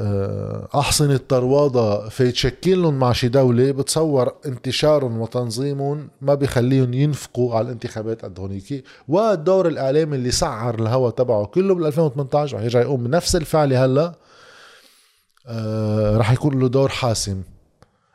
آه، 0.75 0.79
احصنه 0.79 1.17
طرواده 1.17 2.09
في 2.09 2.33
تشكلهم 2.33 2.99
مع 2.99 3.13
شي 3.13 3.29
دولة 3.29 3.71
بتصور 3.71 4.33
انتشارهم 4.47 5.21
وتنظيمهم 5.21 6.09
ما 6.21 6.35
بيخليهم 6.35 6.95
ينفقوا 6.95 7.55
على 7.55 7.67
الانتخابات 7.67 8.25
قد 8.25 8.41
هونيك. 8.41 8.85
والدور 9.09 9.69
الإعلامي 9.69 10.17
اللي 10.17 10.31
سعر 10.31 10.75
الهوى 10.75 11.13
تبعه 11.13 11.47
كله 11.47 11.75
بال 11.75 11.87
2018 11.87 12.57
رح 12.57 12.63
يرجع 12.63 12.81
يقوم 12.81 13.05
بنفس 13.05 13.37
الفعل 13.37 13.75
هلأ 13.75 14.15
آه 15.47 16.17
رح 16.17 16.33
يكون 16.33 16.61
له 16.61 16.69
دور 16.69 16.89
حاسم. 16.89 17.43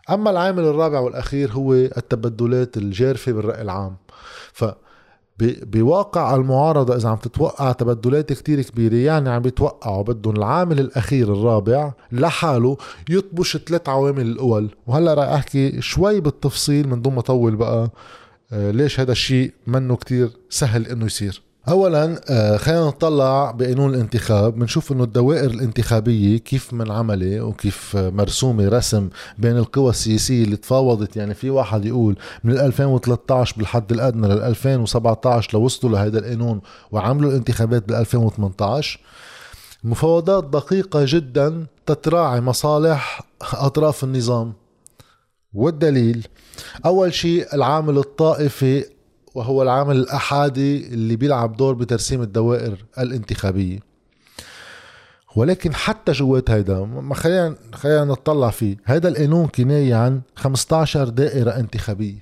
أما 0.09 0.29
العامل 0.29 0.63
الرابع 0.63 0.99
والأخير 0.99 1.51
هو 1.51 1.73
التبدلات 1.73 2.77
الجارفة 2.77 3.31
بالرأي 3.31 3.61
العام. 3.61 3.95
ف 4.53 4.65
بواقع 5.39 6.35
المعارضة 6.35 6.95
إذا 6.95 7.09
عم 7.09 7.17
تتوقع 7.17 7.71
تبدلات 7.71 8.33
كتير 8.33 8.61
كبيرة 8.61 8.95
يعني 8.95 9.29
عم 9.29 9.41
بيتوقعوا 9.41 10.03
بدهم 10.03 10.35
العامل 10.35 10.79
الأخير 10.79 11.33
الرابع 11.33 11.93
لحاله 12.11 12.77
يطبش 13.09 13.57
ثلاث 13.57 13.89
عوامل 13.89 14.21
الأول. 14.21 14.69
وهلأ 14.87 15.13
رح 15.13 15.27
أحكي 15.29 15.81
شوي 15.81 16.21
بالتفصيل 16.21 16.89
من 16.89 17.01
دون 17.01 17.13
ما 17.13 17.19
أطول 17.19 17.55
بقى 17.55 17.89
آه، 18.51 18.71
ليش 18.71 18.99
هذا 18.99 19.11
الشيء 19.11 19.53
منه 19.67 19.95
كتير 19.95 20.29
سهل 20.49 20.87
إنه 20.87 21.05
يصير. 21.05 21.44
اولا 21.69 22.21
آه، 22.29 22.57
خلينا 22.57 22.87
نطلع 22.87 23.51
بقانون 23.51 23.93
الانتخاب 23.93 24.59
بنشوف 24.59 24.91
إنه 24.91 25.03
الدوائر 25.03 25.51
الانتخابية 25.51 26.37
كيف 26.37 26.73
منعمله 26.73 27.41
وكيف 27.41 27.95
مرسومة 27.95 28.69
رسم 28.69 29.09
بين 29.37 29.57
القوى 29.57 29.89
السياسية 29.89 30.43
اللي 30.43 30.57
تفاوضت. 30.57 31.17
يعني 31.17 31.33
في 31.33 31.49
واحد 31.49 31.85
يقول 31.85 32.17
من 32.43 32.57
2013 32.57 33.55
بالحد 33.57 33.91
الأدنى 33.91 34.27
لل 34.27 34.41
2017 34.41 35.49
لوصلوا 35.53 35.91
لهذا 35.93 36.19
القانون 36.19 36.61
وعملوا 36.91 37.31
الانتخابات 37.31 37.87
بال 37.87 37.95
2018 37.95 38.99
مفاوضات 39.83 40.43
دقيقة 40.43 40.99
جدا 41.07 41.65
تتراعي 41.85 42.41
مصالح 42.41 43.21
أطراف 43.53 44.03
النظام. 44.03 44.53
والدليل؟ 45.53 46.27
أول 46.85 47.13
شيء 47.13 47.55
العامل 47.55 47.97
الطائفي 47.97 48.94
وهو 49.35 49.63
العامل 49.63 49.95
الأحادي 49.95 50.87
اللي 50.87 51.15
بيلعب 51.15 51.57
دور 51.57 51.73
بترسيم 51.73 52.21
الدوائر 52.21 52.85
الانتخابية. 52.99 53.79
ولكن 55.35 55.73
حتى 55.73 56.11
جوات 56.11 56.51
هيدا؟ 56.51 56.79
ما 56.79 57.15
خلينا 57.15 57.55
خلينا 57.73 58.05
نطلع 58.05 58.49
فيه. 58.49 58.77
هيدا 58.85 59.09
القانون 59.09 59.47
كناية 59.47 59.95
عن 59.95 60.21
15 60.35 61.09
دائرة 61.09 61.51
انتخابية. 61.51 62.19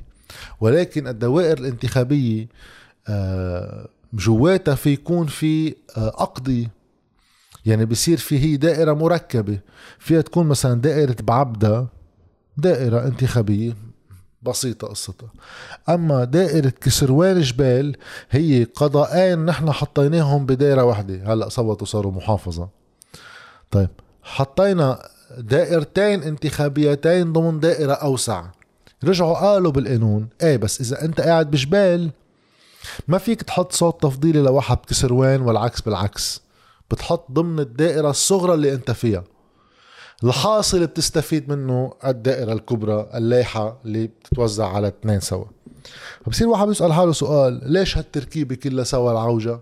ولكن 0.61 1.07
الدوائر 1.07 1.57
الانتخابية 1.57 2.47
آه، 3.07 3.87
جواتها 4.13 4.75
في 4.75 4.89
يكون 4.89 5.27
في 5.27 5.69
آه، 5.97 6.07
أقضية 6.07 6.71
يعني 7.65 7.85
بصير 7.85 8.17
في 8.17 8.39
هي 8.39 8.57
دائرة 8.57 8.93
مركبة. 8.93 9.59
فيها 9.99 10.21
تكون 10.21 10.47
مثلا 10.47 10.81
دائرة 10.81 11.15
بعبدة 11.21 11.87
دائرة 12.57 13.07
انتخابية. 13.07 13.92
بسيطة 14.45 14.87
قصتها. 14.87 15.29
أما 15.89 16.23
دائرة 16.23 16.73
كسروان 16.81 17.41
جبال 17.41 17.95
هي 18.31 18.63
قضاءين 18.63 19.45
نحن 19.45 19.71
حطيناهم 19.71 20.45
بدائرة 20.45 20.83
واحدة. 20.83 21.33
هلأ 21.33 21.49
صوتوا 21.49 21.87
صاروا 21.87 22.11
محافظة. 22.11 22.69
طيب 23.71 23.89
حطينا 24.23 25.09
دائرتين 25.37 26.23
انتخابيتين 26.23 27.33
ضمن 27.33 27.59
دائرة 27.59 27.93
أوسع. 27.93 28.45
رجعوا 29.03 29.33
قالوا 29.33 29.71
بالقانون 29.71 30.27
إيه 30.41 30.57
بس 30.57 30.81
إذا 30.81 31.05
أنت 31.05 31.21
قاعد 31.21 31.51
بجبال 31.51 32.11
ما 33.07 33.17
فيك 33.17 33.41
تحط 33.41 33.71
صوت 33.71 34.03
تفضيلي 34.03 34.41
لواحد 34.41 34.77
بكسروان 34.77 35.41
والعكس 35.41 35.81
بالعكس. 35.81 36.41
بتحط 36.91 37.31
ضمن 37.31 37.59
الدائرة 37.59 38.09
الصغرى 38.09 38.53
اللي 38.53 38.73
أنت 38.73 38.91
فيها. 38.91 39.23
الحاصل 40.23 40.87
بتستفيد 40.87 41.49
منه 41.49 41.93
الدائرة 42.05 42.53
الكبرى 42.53 43.09
اللايحة 43.13 43.81
اللي 43.85 44.07
بتتوزع 44.07 44.67
على 44.67 44.87
اثنين 44.87 45.19
سوا. 45.19 45.45
فبصير 46.25 46.47
واحد 46.47 46.67
بيسأل 46.67 46.93
حاله 46.93 47.11
سؤال 47.11 47.61
ليش 47.63 47.97
هالتركيبة 47.97 48.55
كلها 48.55 48.83
سوا 48.83 49.11
العوجة 49.11 49.59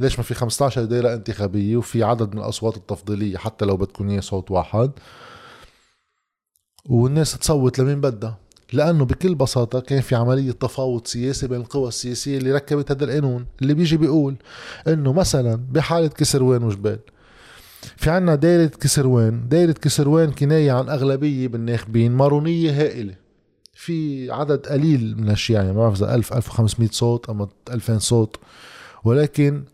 ليش 0.00 0.18
ما 0.18 0.24
في 0.24 0.34
15 0.34 0.84
دائرة 0.84 1.14
انتخابية 1.14 1.76
وفي 1.76 2.02
عدد 2.02 2.34
من 2.34 2.38
الأصوات 2.42 2.76
التفضيلية 2.76 3.36
حتى 3.36 3.64
لو 3.64 3.76
بدكم 3.76 4.08
إياه 4.08 4.20
صوت 4.20 4.50
واحد؟ 4.50 4.90
والناس 6.88 7.38
تصوت 7.38 7.78
لمين 7.78 8.00
بدها؟ 8.00 8.38
لأنه 8.72 9.04
بكل 9.04 9.34
بساطة 9.34 9.80
كان 9.80 10.00
في 10.00 10.14
عملية 10.14 10.52
تفاوض 10.52 11.06
سياسي 11.06 11.46
بين 11.48 11.60
القوى 11.60 11.88
السياسية 11.88 12.38
اللي 12.38 12.52
ركبت 12.52 12.90
هذا 12.90 13.04
القانون. 13.04 13.46
اللي 13.62 13.74
بيجي 13.74 13.96
بيقول 13.96 14.36
إنه 14.88 15.12
مثلا 15.12 15.66
بحالة 15.70 16.08
كسروان 16.08 16.62
وجبال 16.62 16.98
في 17.96 18.10
عنا 18.10 18.34
دايرة 18.34 18.66
كسروان. 18.66 19.48
دايرة 19.48 19.72
كسروان 19.72 20.32
كناية 20.32 20.72
عن 20.72 20.88
أغلبية 20.88 21.48
بالناخبين 21.48 22.12
مارونية 22.12 22.80
هائلة. 22.80 23.14
في 23.74 24.30
عدد 24.30 24.66
قليل 24.66 25.14
من 25.18 25.30
الشيعة 25.30 25.62
يعني 25.62 25.72
ما 25.72 25.80
بعرف 25.80 26.02
إذا 26.02 26.14
1000 26.14 26.32
1500 26.32 26.88
صوت 26.92 27.30
أما 27.30 27.48
2000 27.70 27.98
صوت. 27.98 28.36
ولكن 29.04 29.64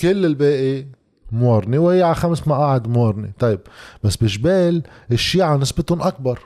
كل 0.00 0.26
الباقي 0.26 0.86
مورنة 1.32 1.78
وهي 1.78 2.02
على 2.02 2.14
خمس 2.14 2.48
مقاعد 2.48 2.88
مورنة. 2.88 3.32
طيب 3.38 3.60
بس 4.04 4.16
بجبال 4.16 4.82
الشيعة 5.12 5.56
نسبتهم 5.56 6.02
أكبر 6.02 6.38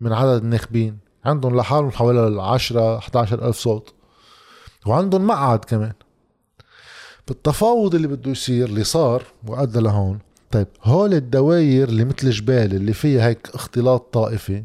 من 0.00 0.12
عدد 0.12 0.42
الناخبين. 0.42 0.98
عندهم 1.24 1.56
لحالهم 1.56 1.90
حوالي 1.90 2.42
10 2.42 2.98
11 2.98 3.48
ألف 3.48 3.56
صوت. 3.56 3.94
وعندهم 4.86 5.26
مقعد 5.26 5.64
كمان. 5.64 5.92
بالتفاوض 7.28 7.94
اللي 7.94 8.08
بده 8.08 8.30
يصير 8.30 8.66
اللي 8.68 8.84
صار 8.84 9.22
وأدى 9.46 9.80
لهون. 9.80 10.18
طيب 10.50 10.66
هول 10.82 11.14
الدواير 11.14 11.88
اللي 11.88 12.04
مثل 12.04 12.30
جبال 12.30 12.74
اللي 12.74 12.92
فيها 12.92 13.28
هيك 13.28 13.48
اختلاط 13.54 14.14
طائفي 14.14 14.62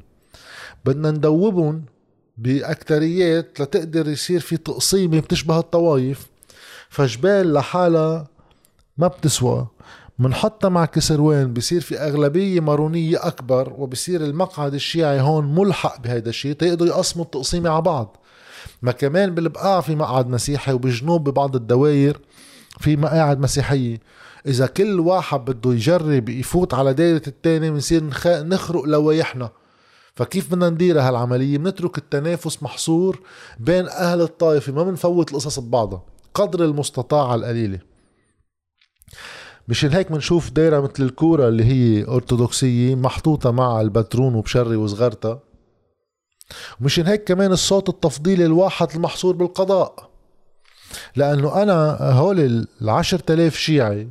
بدنا 0.85 1.11
ندوبهم 1.11 1.83
بأكتريات 2.37 3.61
لتقدر 3.61 4.09
يصير 4.09 4.39
في 4.39 4.57
تقسيمة 4.57 5.19
بتشبه 5.19 5.59
الطوايف. 5.59 6.27
فجبال 6.89 7.53
لحالها 7.53 8.27
ما 8.97 9.07
بتسوى. 9.07 9.67
منحطها 10.19 10.69
مع 10.69 10.85
كسروان 10.85 11.53
بصير 11.53 11.81
في 11.81 11.97
أغلبية 11.97 12.59
مارونية 12.59 13.27
أكبر 13.27 13.73
وبصير 13.77 14.23
المقعد 14.23 14.73
الشيعي 14.73 15.21
هون 15.21 15.55
ملحق 15.55 16.01
بهيدا 16.01 16.29
الشيء 16.29 16.53
تيقدروا 16.53 16.89
يقسموا 16.89 17.25
التقسيمة 17.25 17.69
على 17.69 17.81
بعض. 17.81 18.17
ما 18.81 18.91
كمان 18.91 19.35
بالبقاع 19.35 19.81
في 19.81 19.95
مقعد 19.95 20.27
مسيحي 20.27 20.73
وبجنوب 20.73 21.29
ببعض 21.29 21.55
الدواير 21.55 22.19
في 22.81 22.95
مقاعد 22.95 23.39
مسيحية. 23.39 23.99
إذا 24.47 24.67
كل 24.67 24.99
واحد 24.99 25.45
بده 25.45 25.73
يجرب 25.73 26.29
يفوت 26.29 26.73
على 26.73 26.93
دايرة 26.93 27.21
التاني 27.27 27.71
بنصير 27.71 28.03
نخرق 28.25 28.83
لوايحنا. 28.83 29.49
فكيف 30.15 30.51
بدنا 30.51 30.69
ندير 30.69 31.01
هالعملية؟ 31.01 31.57
بنترك 31.57 31.97
التنافس 31.97 32.63
محصور 32.63 33.21
بين 33.59 33.87
أهل 33.87 34.21
الطائفة 34.21 34.73
ما 34.73 34.83
بنفوت 34.83 35.31
القصص 35.31 35.59
ببعضها. 35.59 36.03
قدر 36.33 36.65
المستطاع 36.65 37.31
على 37.31 37.39
القليلة. 37.39 37.79
مشان 39.67 39.91
هيك 39.91 40.11
بنشوف 40.11 40.49
دايرة 40.49 40.79
مثل 40.79 41.03
الكورة 41.03 41.47
اللي 41.47 41.65
هي 41.65 42.05
أرثوذكسية 42.07 42.95
محطوطة 42.95 43.51
مع 43.51 43.81
البترون 43.81 44.35
وبشري 44.35 44.75
وصغرتها 44.75 45.39
ومشان 46.81 47.07
هيك 47.07 47.23
كمان 47.23 47.51
الصوت 47.51 47.89
التفضيلي 47.89 48.45
الواحد 48.45 48.87
المحصور 48.95 49.35
بالقضاء. 49.35 50.10
لأنه 51.15 51.61
أنا 51.63 51.97
هول 52.11 52.67
العشر 52.81 53.19
تلاف 53.19 53.55
شيعي 53.55 54.07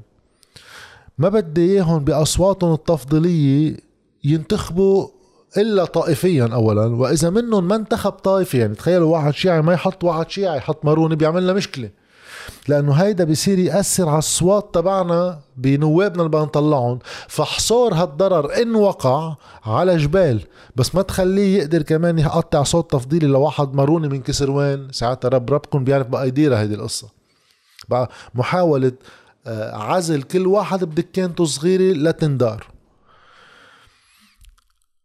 ما 1.18 1.28
بدي 1.28 1.72
إياهم 1.72 2.04
بأصواتهم 2.04 2.74
التفضيلية 2.74 3.76
ينتخبوا 4.24 5.08
إلا 5.56 5.84
طائفيا 5.84 6.48
اولا 6.52 6.86
وإذا 6.86 7.30
منهم 7.30 7.68
ما 7.68 7.76
انتخب 7.76 8.12
طائفي 8.12 8.58
يعني 8.58 8.74
تخيلوا 8.74 9.12
واحد 9.12 9.34
شيعي 9.34 9.62
ما 9.62 9.72
يحط 9.72 10.04
واحد 10.04 10.30
شيعي 10.30 10.56
يحط 10.56 10.84
ماروني 10.84 11.16
بيعمل 11.16 11.42
لنا 11.42 11.52
مشكلة. 11.52 11.90
لأنه 12.68 12.92
هيدا 12.92 13.24
بصير 13.24 13.58
يأثر 13.58 14.08
على 14.08 14.18
الصوات 14.18 14.74
تبعنا 14.74 15.40
بنوابنا 15.56 16.18
اللي 16.22 16.28
بدنا 16.28 16.42
نطلعهم. 16.44 16.98
فحصور 17.28 17.94
هالضرر 17.94 18.62
إن 18.62 18.74
وقع 18.74 19.34
على 19.64 19.96
جبال. 19.96 20.42
بس 20.76 20.94
ما 20.94 21.02
تخليه 21.02 21.58
يقدر 21.58 21.82
كمان 21.82 22.18
يقطع 22.18 22.62
صوت 22.62 22.90
تفضيلي 22.92 23.26
لواحد 23.26 23.74
ماروني 23.74 24.08
من 24.08 24.22
كسروان 24.22 24.88
ساعتها 24.92 25.28
رب 25.28 25.52
ربكم 25.52 25.84
بيعرف 25.84 26.06
بقى 26.06 26.28
يديرها 26.28 26.60
هيدي 26.60 26.74
القصة. 26.74 27.08
بقى 27.88 28.10
محاولة 28.34 28.92
آه، 29.46 29.76
عزل 29.76 30.22
كل 30.22 30.46
واحد 30.46 30.84
بدكانته 30.84 31.44
صغيرة 31.44 31.94
لتندار 31.96 32.66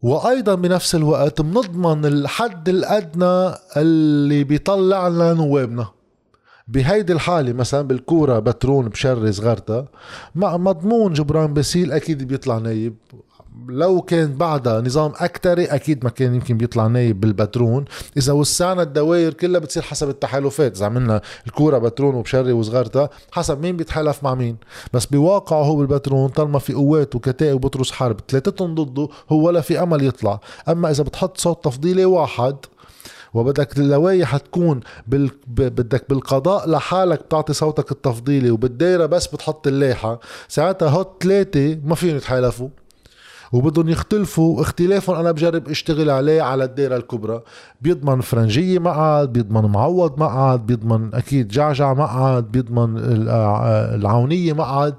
وأيضا 0.02 0.56
بنفس 0.56 0.96
الوقت 0.96 1.42
بنضمن 1.42 2.06
الحد 2.06 2.70
الأدنى 2.70 3.56
اللي 3.78 4.44
بيطلع 4.44 5.08
لنا 5.08 5.34
نوابنا 5.34 5.88
بهيدي 6.68 7.14
الحالة 7.14 7.54
مثلا 7.54 7.82
بالكورة 7.82 8.40
بترون 8.40 8.90
بشري 8.90 9.32
صغرتها 9.32 9.86
مع 10.36 10.58
مضمون 10.58 11.14
جبران 11.14 11.54
باسيل 11.54 11.92
أكيد 11.92 12.24
بيطلع 12.24 12.58
نايب. 12.58 12.96
لو 13.68 14.02
كان 14.02 14.34
بعدها 14.34 14.82
نظام 14.82 15.12
أكتري 15.16 15.66
أكيد 15.66 16.04
ما 16.04 16.10
كان 16.10 16.36
يمكن 16.36 16.58
بيطلع 16.58 16.88
نايب 16.88 17.20
بالبترون. 17.20 17.86
إذا 18.18 18.34
وسعنا 18.34 18.82
الدوائر 18.82 19.34
كلها 19.34 19.60
بتصير 19.60 19.84
حسب 19.84 20.10
التحالفات. 20.10 20.78
إذا 20.78 20.86
عملنا 20.86 21.22
الكورة 21.48 21.78
بترون 21.78 22.16
وبشري 22.16 22.52
وصغرتها 22.52 23.10
حسب 23.32 23.62
مين 23.62 23.78
بيتحالف 23.78 24.24
مع 24.24 24.36
مين. 24.36 24.58
بس 24.94 25.06
بواقعه 25.06 25.64
هو 25.64 25.76
بالبترون 25.76 26.30
طالما 26.30 26.60
في 26.60 26.74
قوات 26.74 27.16
وكتائب 27.16 27.56
وبطرس 27.56 27.92
حرب 27.92 28.20
ثلاثتهم 28.28 28.76
ضده 28.76 29.08
هو 29.30 29.48
ولا 29.48 29.62
في 29.62 29.84
أمل 29.84 30.06
يطلع. 30.06 30.40
أما 30.70 30.92
إذا 30.92 31.04
بتحط 31.04 31.38
صوت 31.38 31.64
تفضيلي 31.64 32.06
واحد 32.06 32.56
وبدك 33.36 33.78
اللوائح 33.78 34.38
تكون 34.38 34.80
بال... 35.08 35.32
بدك 35.48 36.10
بالقضاء 36.10 36.70
لحالك 36.70 37.20
بتعطي 37.24 37.54
صوتك 37.54 37.92
التفضيلي 37.92 38.52
وبالدايرة 38.52 39.06
بس 39.06 39.28
بتحط 39.28 39.68
اللايحة 39.68 40.20
ساعتها 40.48 40.90
هوت 40.90 41.24
ثلاثة 41.24 41.80
ما 41.84 41.96
فيهم 41.96 42.16
يتحالفوا. 42.16 42.70
وبدهم 43.56 43.90
يختلفوا 43.90 44.62
اختلافهم. 44.62 45.16
أنا 45.16 45.32
بجرب 45.32 45.70
أشتغل 45.70 46.10
عليه 46.10 46.42
على 46.42 46.64
الدائرة 46.64 46.98
الكبرى. 46.98 47.42
بيضمن 47.82 48.22
فرنجية 48.22 48.80
مقعد 48.80 49.34
بيضمن 49.34 49.72
معوض 49.72 50.20
مقعد 50.20 50.66
بيضمن 50.66 51.16
أكيد 51.16 51.48
جعجع 51.48 51.94
مقعد 51.94 52.52
بيضمن 52.52 52.98
العونية 53.96 54.54
مقعد. 54.54 54.96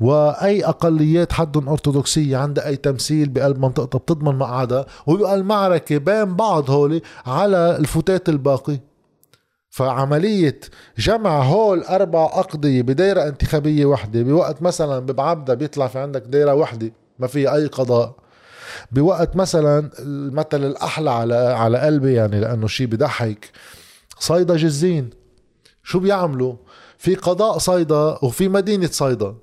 وأي 0.00 0.64
أقليات 0.64 1.32
حدهم 1.32 1.68
أرثوذكسية 1.68 2.36
عندها 2.36 2.66
أي 2.66 2.76
تمثيل 2.76 3.28
بقلب 3.28 3.58
منطقتها 3.58 3.98
بتضمن 3.98 4.34
مقعدها. 4.38 4.86
ويبقى 5.06 5.34
المعركة 5.34 5.98
بين 5.98 6.24
بعض 6.36 6.70
هولي 6.70 7.02
على 7.26 7.76
الفتات 7.76 8.28
الباقي. 8.28 8.80
فعملية 9.70 10.60
جمع 10.98 11.42
هول 11.42 11.82
أربع 11.82 12.24
أقضية 12.24 12.82
بدايرة 12.82 13.22
انتخابية 13.28 13.86
وحدة 13.86 14.22
بوقت 14.22 14.62
مثلا 14.62 14.98
ببعبدة 14.98 15.54
بيطلع 15.54 15.86
في 15.86 15.98
عندك 15.98 16.22
دايرة 16.22 16.54
وحدة. 16.54 16.92
ما 17.18 17.26
في 17.26 17.54
أي 17.54 17.66
قضاء. 17.66 18.14
بوقت 18.92 19.36
مثلا 19.36 19.90
المثل 19.98 20.64
الأحلى 20.64 21.10
على 21.10 21.34
على 21.34 21.78
قلبي 21.78 22.14
يعني 22.14 22.40
لأنه 22.40 22.66
شيء 22.66 22.86
بضحك 22.86 23.50
صيدا 24.18 24.56
جزين. 24.56 25.10
شو 25.82 25.98
بيعملوا؟ 25.98 26.54
في 26.98 27.14
قضاء 27.14 27.58
صيدا 27.58 28.18
وفي 28.22 28.48
مدينة 28.48 28.86
صيدا. 28.92 29.34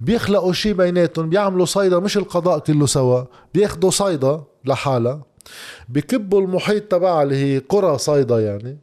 بيخلقوا 0.00 0.52
شيء 0.52 0.72
بيناتهم 0.72 1.30
بيعملوا 1.30 1.66
صيدا 1.66 1.98
مش 1.98 2.16
القضاء 2.16 2.58
كله 2.58 2.86
سوا. 2.86 3.24
بياخدوا 3.54 3.90
صيدا 3.90 4.42
لحالها. 4.64 5.22
بكبوا 5.88 6.40
المحيط 6.40 6.82
تبعها 6.82 7.22
اللي 7.22 7.36
هي 7.36 7.58
قرى 7.58 7.98
صيدا 7.98 8.40
يعني. 8.40 8.78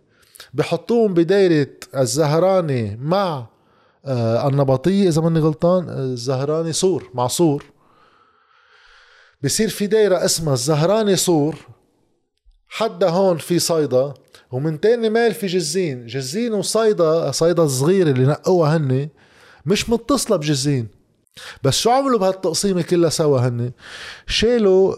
بحطوهم 0.54 1.14
بدايرة 1.14 1.68
الزهراني 1.98 2.98
مع 3.02 3.46
آه 4.06 4.48
النبطية 4.48 5.08
إذا 5.08 5.22
ماني 5.22 5.40
غلطان 5.40 5.90
الزهراني 5.90 6.74
سور 6.74 7.10
مع 7.14 7.28
سور 7.28 7.66
بصير 9.44 9.70
في 9.70 9.88
دايرة 9.88 10.26
اسمها 10.26 10.54
الزهراني 10.54 11.16
صور 11.16 11.56
حدا 12.70 13.10
هون 13.10 13.38
في 13.38 13.60
صيدا 13.60 14.14
ومن 14.52 14.80
تاني 14.80 15.10
مال 15.10 15.34
في 15.34 15.48
جزين. 15.48 16.06
جزين 16.06 16.54
وصيدا 16.54 17.32
صيدا 17.32 17.64
الصغيرة 17.64 18.10
اللي 18.10 18.26
نقوها 18.26 18.78
هني 18.78 19.10
مش 19.66 19.90
متصلة 19.90 20.38
بجزين. 20.38 20.88
بس 21.64 21.80
شو 21.80 21.90
عملوا 21.90 22.20
بهالتقسيمة 22.20 22.82
كلها 22.82 23.10
سوا 23.10 23.40
هني 23.40 23.72
شالوا 24.28 24.96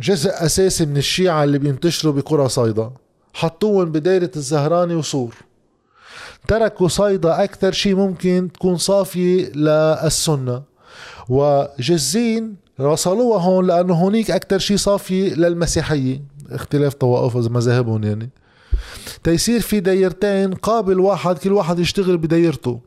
جزء 0.00 0.30
أساسي 0.30 0.86
من 0.86 0.96
الشيعة 0.96 1.44
اللي 1.44 1.58
بينتشروا 1.58 2.12
بقرى 2.12 2.48
صيدا 2.48 2.90
حطوهم 3.34 3.92
بدايرة 3.92 4.30
الزهراني 4.36 4.94
وصور 4.94 5.34
تركوا 6.48 6.88
صيدا 6.88 7.44
أكثر 7.44 7.72
شيء 7.72 7.94
ممكن 7.94 8.48
تكون 8.54 8.76
صافية 8.76 9.50
للسنة. 9.52 10.62
وجزين 11.28 12.67
وصلوها 12.78 13.42
هون 13.42 13.66
لأنه 13.66 13.94
هونيك 13.94 14.30
أكثر 14.30 14.58
شيء 14.58 14.76
صافي 14.76 15.30
للمسيحية. 15.30 16.22
اختلاف 16.50 16.94
طوائف 16.94 17.36
مذاهبهم 17.36 18.04
يعني. 18.04 18.30
تيصير 19.24 19.60
في 19.60 19.80
دايرتين 19.80 20.54
قابل 20.54 21.00
واحد 21.00 21.38
كل 21.38 21.52
واحد 21.52 21.78
يشتغل 21.78 22.18
بدايرته. 22.18 22.80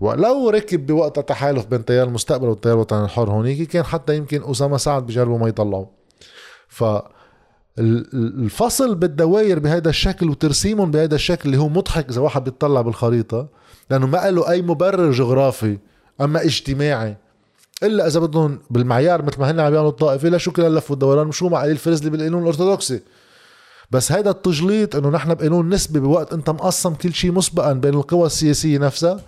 ولو 0.00 0.50
ركب 0.50 0.86
بوقتها 0.86 1.22
تحالف 1.22 1.66
بين 1.66 1.84
تيار 1.84 2.06
المستقبل 2.06 2.48
والتيار 2.48 2.74
الوطني 2.74 3.04
الحر 3.04 3.30
هونيك 3.30 3.62
كان 3.68 3.84
حتى 3.84 4.16
يمكن 4.16 4.50
أسامة 4.50 4.76
سعد 4.76 5.06
بجربوا 5.06 5.38
ما 5.38 5.48
يطلعوا 5.48 5.86
ف 6.68 6.84
الفصل 7.78 8.94
بالدوائر 8.94 9.58
بهذا 9.58 9.88
الشكل 9.88 10.30
وترسيمهم 10.30 10.90
بهذا 10.90 11.14
الشكل 11.14 11.48
اللي 11.48 11.60
هو 11.60 11.68
مضحك 11.68 12.08
إذا 12.08 12.20
واحد 12.20 12.44
بيطلع 12.44 12.80
بالخريطة 12.80 13.48
لأنه 13.90 14.06
ما 14.06 14.30
له 14.30 14.50
أي 14.50 14.62
مبرر 14.62 15.10
جغرافي 15.10 15.78
أما 16.20 16.44
اجتماعي. 16.44 17.16
إلا 17.82 18.06
إذا 18.06 18.20
بدهم 18.20 18.58
بالمعيار 18.70 19.22
مثل 19.22 19.40
ما 19.40 19.50
هن 19.50 19.60
عم 19.60 19.70
بيعملوا 19.70 19.90
الطائفه 19.90 20.28
لا 20.28 20.38
شو 20.38 20.52
كل 20.52 20.62
اللف 20.62 20.90
والدوران 20.90 21.26
مشو 21.26 21.48
مع 21.48 21.58
علي 21.58 21.72
الفرزلي 21.72 22.10
بالقانون 22.10 22.42
الأرثوذكسي. 22.42 23.00
بس 23.90 24.12
هيدا 24.12 24.30
التجليط 24.30 24.96
إنه 24.96 25.08
نحن 25.08 25.34
بقانون 25.34 25.68
نسبي 25.68 26.00
بوقت 26.00 26.32
أنت 26.32 26.50
مقسم 26.50 26.94
كل 26.94 27.12
شيء 27.12 27.32
مسبقا 27.32 27.72
بين 27.72 27.94
القوى 27.94 28.26
السياسية 28.26 28.78
نفسها 28.78 29.20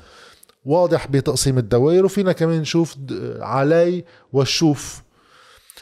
واضح 0.64 1.06
بتقسيم 1.06 1.58
الدوائر 1.58 2.04
وفينا 2.04 2.32
كمان 2.32 2.60
نشوف 2.60 2.96
علي 3.40 4.04
والشوف 4.32 5.02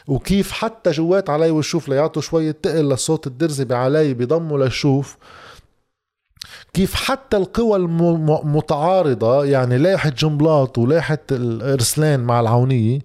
وكيف 0.07 0.51
حتى 0.51 0.91
جوات 0.91 1.29
علي 1.29 1.51
والشوف 1.51 1.89
ليعطوا 1.89 2.21
شوية 2.21 2.51
تقل 2.51 2.89
للصوت 2.89 3.27
الدرزي 3.27 3.65
بعلي 3.65 4.13
بيضموا 4.13 4.57
للشوف 4.57 5.17
كيف 6.73 6.95
حتى 6.95 7.37
القوى 7.37 7.75
المتعارضة 7.77 9.45
يعني 9.45 9.77
لايحة 9.77 10.09
جنبلاط 10.09 10.77
ولايحة 10.77 11.17
الرسلان 11.31 12.19
مع 12.19 12.39
العونية 12.39 12.99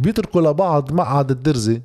بيتركوا 0.00 0.40
لبعض 0.40 0.92
مقعد 0.92 1.30
الدرزي. 1.30 1.82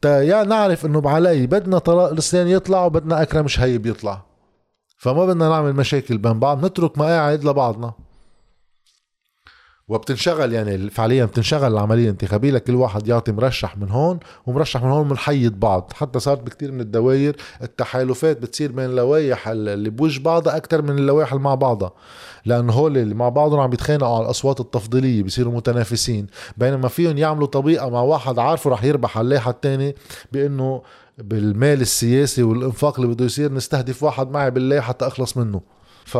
تا 0.00 0.22
يا 0.22 0.44
نعرف 0.44 0.86
إنه 0.86 1.00
بعلي 1.00 1.46
بدنا 1.46 1.78
طلاق 1.78 2.12
رسلان 2.12 2.48
يطلع 2.48 2.84
وبدنا 2.84 3.22
أكرم 3.22 3.48
شهيب 3.48 3.86
يطلع. 3.86 4.22
فما 4.98 5.26
بدنا 5.26 5.48
نعمل 5.48 5.72
مشاكل 5.72 6.18
بين 6.18 6.38
بعض 6.38 6.64
نترك 6.64 6.98
مقاعد 6.98 7.44
لبعضنا. 7.44 7.92
وبتنشغل 9.88 10.52
يعني 10.52 10.90
فعليا 10.90 11.24
بتنشغل 11.24 11.72
العملية 11.72 12.04
الانتخابية 12.04 12.50
لكل 12.50 12.74
واحد 12.74 13.08
يعطي 13.08 13.32
مرشح 13.32 13.78
من 13.78 13.90
هون 13.90 14.18
ومرشح 14.46 14.82
من 14.82 14.90
هون 14.90 15.08
بنحيد 15.08 15.60
بعض. 15.60 15.92
حتى 15.94 16.18
صارت 16.18 16.42
بكثير 16.42 16.72
من 16.72 16.80
الدوائر 16.80 17.36
التحالفات 17.62 18.42
بتصير 18.42 18.72
بين 18.72 18.84
اللوائح 18.84 19.48
اللي 19.48 19.90
بوجه 19.90 20.22
بعضها 20.22 20.56
أكثر 20.56 20.82
من 20.82 20.98
اللوائح 20.98 21.32
اللي 21.32 21.44
مع 21.44 21.54
بعضها. 21.54 21.92
لأنه 22.44 22.72
هول 22.72 22.98
اللي 22.98 23.14
مع 23.14 23.28
بعضهم 23.28 23.60
عم 23.60 23.70
بيتخانقوا 23.70 24.16
على 24.16 24.24
الأصوات 24.24 24.60
التفضيلية 24.60 25.22
بيصيروا 25.22 25.52
متنافسين. 25.52 26.26
بينما 26.56 26.88
فيهم 26.88 27.18
يعملوا 27.18 27.46
طبيقه 27.46 27.90
مع 27.90 28.00
واحد 28.00 28.38
عارفه 28.38 28.70
رح 28.70 28.84
يربح 28.84 29.18
على 29.18 29.24
اللائحة 29.24 29.50
الثاني 29.50 29.94
بإنه 30.32 30.82
بالمال 31.18 31.80
السياسي 31.80 32.42
والإنفاق 32.42 33.00
اللي 33.00 33.14
بده 33.14 33.24
يصير 33.24 33.52
نستهدف 33.52 34.02
واحد 34.02 34.30
معي 34.30 34.50
بالله 34.50 34.80
حتى 34.80 35.06
أخلص 35.06 35.36
منه. 35.36 35.60
ف 36.04 36.18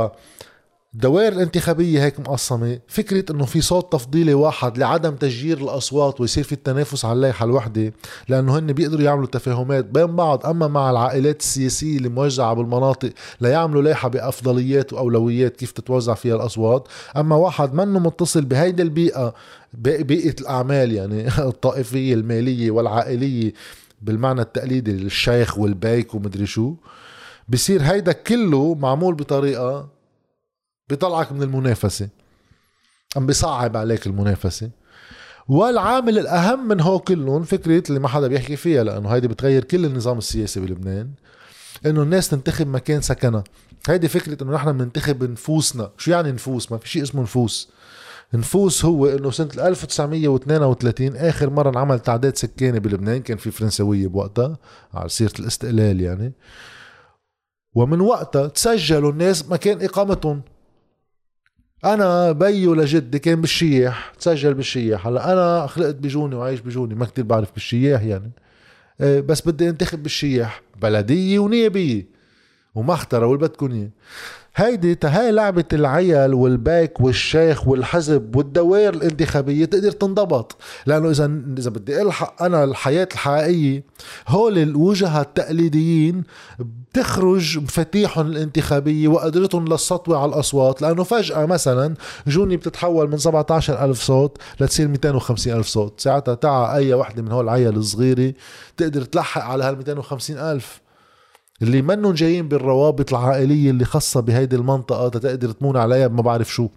الدوائر 0.97 1.33
الانتخابية 1.33 2.05
هيك 2.05 2.21
مقسمة. 2.21 2.79
فكرة 2.89 3.33
إنه 3.33 3.45
في 3.45 3.61
صوت 3.61 3.93
تفضيلي 3.93 4.35
واحد 4.35 4.79
لعدم 4.79 5.15
تشجير 5.15 5.59
الأصوات 5.59 6.21
ويصير 6.21 6.45
في 6.45 6.53
التنافس 6.53 7.05
على 7.05 7.13
اللائحة 7.13 7.45
الوحدة 7.45 7.93
لأنه 8.29 8.59
هن 8.59 8.73
بيقدروا 8.73 9.03
يعملوا 9.03 9.27
تفاهمات 9.27 9.85
بين 9.85 10.17
بعض. 10.17 10.47
أما 10.47 10.69
مع 10.69 10.91
العائلات 10.91 11.41
السياسية 11.41 11.97
اللي 11.97 12.09
موزعة 12.09 12.55
بالمناطق 12.55 13.11
ليعملوا 13.41 13.83
لائحة 13.83 14.09
بأفضليات 14.09 14.93
وأولويات 14.93 15.57
كيف 15.57 15.71
تتوزع 15.71 16.15
فيها 16.15 16.37
الأصوات. 16.37 16.89
أما 17.17 17.37
واحد 17.37 17.75
منه 17.75 17.99
متصل 17.99 18.45
بهيدي 18.45 18.83
البيئة 18.83 19.35
بيئة 19.75 20.35
الأعمال 20.41 20.93
يعني 20.93 21.29
الطائفية 21.51 22.15
المالية 22.15 22.71
والعائلية 22.71 23.53
بالمعنى 24.03 24.41
التقليدي 24.41 24.91
الشيخ 24.91 25.59
والبيك 25.59 26.15
ومدري 26.15 26.47
شو. 26.47 26.75
بصير 27.49 27.83
هيدا 27.83 28.13
كله 28.13 28.75
معمول 28.75 29.15
بطريقة 29.15 29.96
بيطلعك 30.89 31.33
من 31.33 31.43
المنافسة. 31.43 32.09
عم 33.17 33.27
بيصعب 33.27 33.77
عليك 33.77 34.07
المنافسة. 34.07 34.71
والعامل 35.49 36.19
الأهم 36.19 36.69
من 36.69 36.81
هو 36.81 36.99
كلهم 36.99 37.43
فكرة 37.43 37.83
اللي 37.89 38.01
ما 38.01 38.09
حدا 38.09 38.29
بيحكي 38.29 38.57
فيها 38.57 38.85
لأنه 38.85 39.09
هيدي 39.09 39.29
بتغير 39.29 39.65
كل 39.65 39.85
النظام 39.85 40.19
السياسي 40.19 40.61
بلبنان 40.61 41.11
إنه 41.87 42.03
الناس 42.03 42.29
تنتخب 42.29 42.67
مكان 42.67 43.01
سكنها. 43.01 43.45
هيدي 43.89 44.09
فكرة 44.09 44.43
إنه 44.43 44.53
نحن 44.53 44.73
بننتخب 44.73 45.31
نفوسنا. 45.31 45.91
شو 45.99 46.11
يعني 46.11 46.33
نفوس؟ 46.33 46.73
ما 46.73 46.79
في 46.79 46.89
شيء 46.89 47.03
اسمه 47.03 47.23
نفوس. 47.23 47.71
نفوس 48.35 48.85
هو 48.85 49.07
إنه 49.07 49.31
سنة 49.31 49.49
1932 49.59 51.17
آخر 51.17 51.51
مرة 51.51 51.71
انعمل 51.71 52.01
تعداد 52.01 52.37
سكاني 52.37 52.81
بلبنان. 52.81 53.23
كان 53.23 53.37
في 53.37 53.51
فرنسوية 53.51 54.07
بوقتها 54.07 54.59
على 54.95 55.09
سيرة 55.09 55.33
الاستقلال 55.41 56.01
يعني. 56.01 56.33
ومن 57.75 58.01
وقتها 58.01 58.47
تسجلوا 58.47 59.13
الناس 59.13 59.49
مكان 59.49 59.85
إقامتهم. 59.85 60.43
أنا 61.85 62.33
بيو 62.33 62.75
لجدي 62.75 63.19
كان 63.19 63.41
بالشيح 63.41 64.13
تسجل 64.21 64.55
بالشيح 64.55 65.07
هلأ 65.07 65.33
أنا 65.33 65.67
خلقت 65.67 65.95
بجوني 65.95 66.35
وعايش 66.35 66.61
بجوني 66.61 66.95
ما 66.95 67.07
كتير 67.07 67.25
بعرف 67.25 67.53
بالشياح 67.53 68.03
يعني. 68.03 68.31
إيه، 69.01 69.21
بس 69.21 69.49
بدي 69.49 69.69
انتخب 69.69 70.03
بالشيح 70.03 70.63
بلدية 70.83 71.39
ونيابية 71.39 72.07
واللي 73.27 73.49
بدكم 73.49 73.73
اياه 73.73 73.91
هيدي 74.59 74.99
هاي 75.05 75.33
لعبة 75.33 75.65
العيل 75.73 76.35
والباك 76.35 77.01
والشيخ 77.01 77.69
والحزب 77.69 78.37
والدوائر 78.37 78.95
الانتخابية 78.95 79.65
تقدر 79.65 79.91
تنضبط. 79.91 80.57
لأنه 80.87 81.11
إذا 81.11 81.31
إذا 81.59 81.71
بدي 81.71 82.03
ألحق 82.03 82.43
أنا 82.43 82.65
الحياة 82.65 83.09
الحقيقية 83.13 83.85
هول 84.29 84.59
الوجهاء 84.59 85.23
التقليديين 85.23 86.23
بتخرج 86.59 87.59
مفاتيحهم 87.59 88.27
الانتخابية 88.27 89.09
وقدرتهم 89.09 89.69
للسطوة 89.69 90.19
على 90.19 90.29
الأصوات. 90.29 90.83
لأنه 90.83 91.03
فجأة 91.03 91.47
مثلا 91.47 91.95
جوني 92.27 92.57
بتتحول 92.57 93.11
من 93.11 93.19
17 93.19 93.85
ألف 93.85 94.03
صوت 94.03 94.39
لتصير 94.61 94.89
250 94.89 95.53
ألف 95.53 95.67
صوت. 95.67 96.01
ساعتها 96.01 96.35
تعا 96.35 96.77
أي 96.77 96.95
وحدة 96.95 97.23
من 97.23 97.33
هول 97.33 97.45
العيال 97.45 97.77
الصغيرة 97.77 98.35
تقدر 98.77 99.03
تلحق 99.03 99.43
على 99.43 99.65
هال 99.65 99.77
250 99.77 100.39
ألف. 100.39 100.86
اللي 101.63 101.83
منهم 101.83 102.13
جايين 102.13 102.49
بالروابط 102.49 103.13
العائلية 103.15 103.71
اللي 103.71 103.85
خاصة 103.85 104.21
بهيدي 104.21 104.57
المنطقة 104.57 105.09
تقدر 105.09 105.51
تمون 105.53 105.77
عليها 105.77 106.09
ما 106.09 106.23
بعرف 106.23 106.53
شو. 106.53 106.69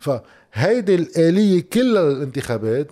فهيدي 0.00 0.94
الآلية 0.94 1.60
كلها 1.72 2.02
للانتخابات 2.10 2.90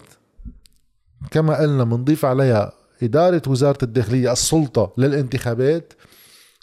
كما 1.31 1.59
قلنا 1.61 1.85
بنضيف 1.85 2.24
عليها 2.24 2.72
إدارة 3.03 3.42
وزارة 3.46 3.79
الداخلية 3.83 4.33
السلطة 4.33 4.92
للانتخابات 4.98 5.92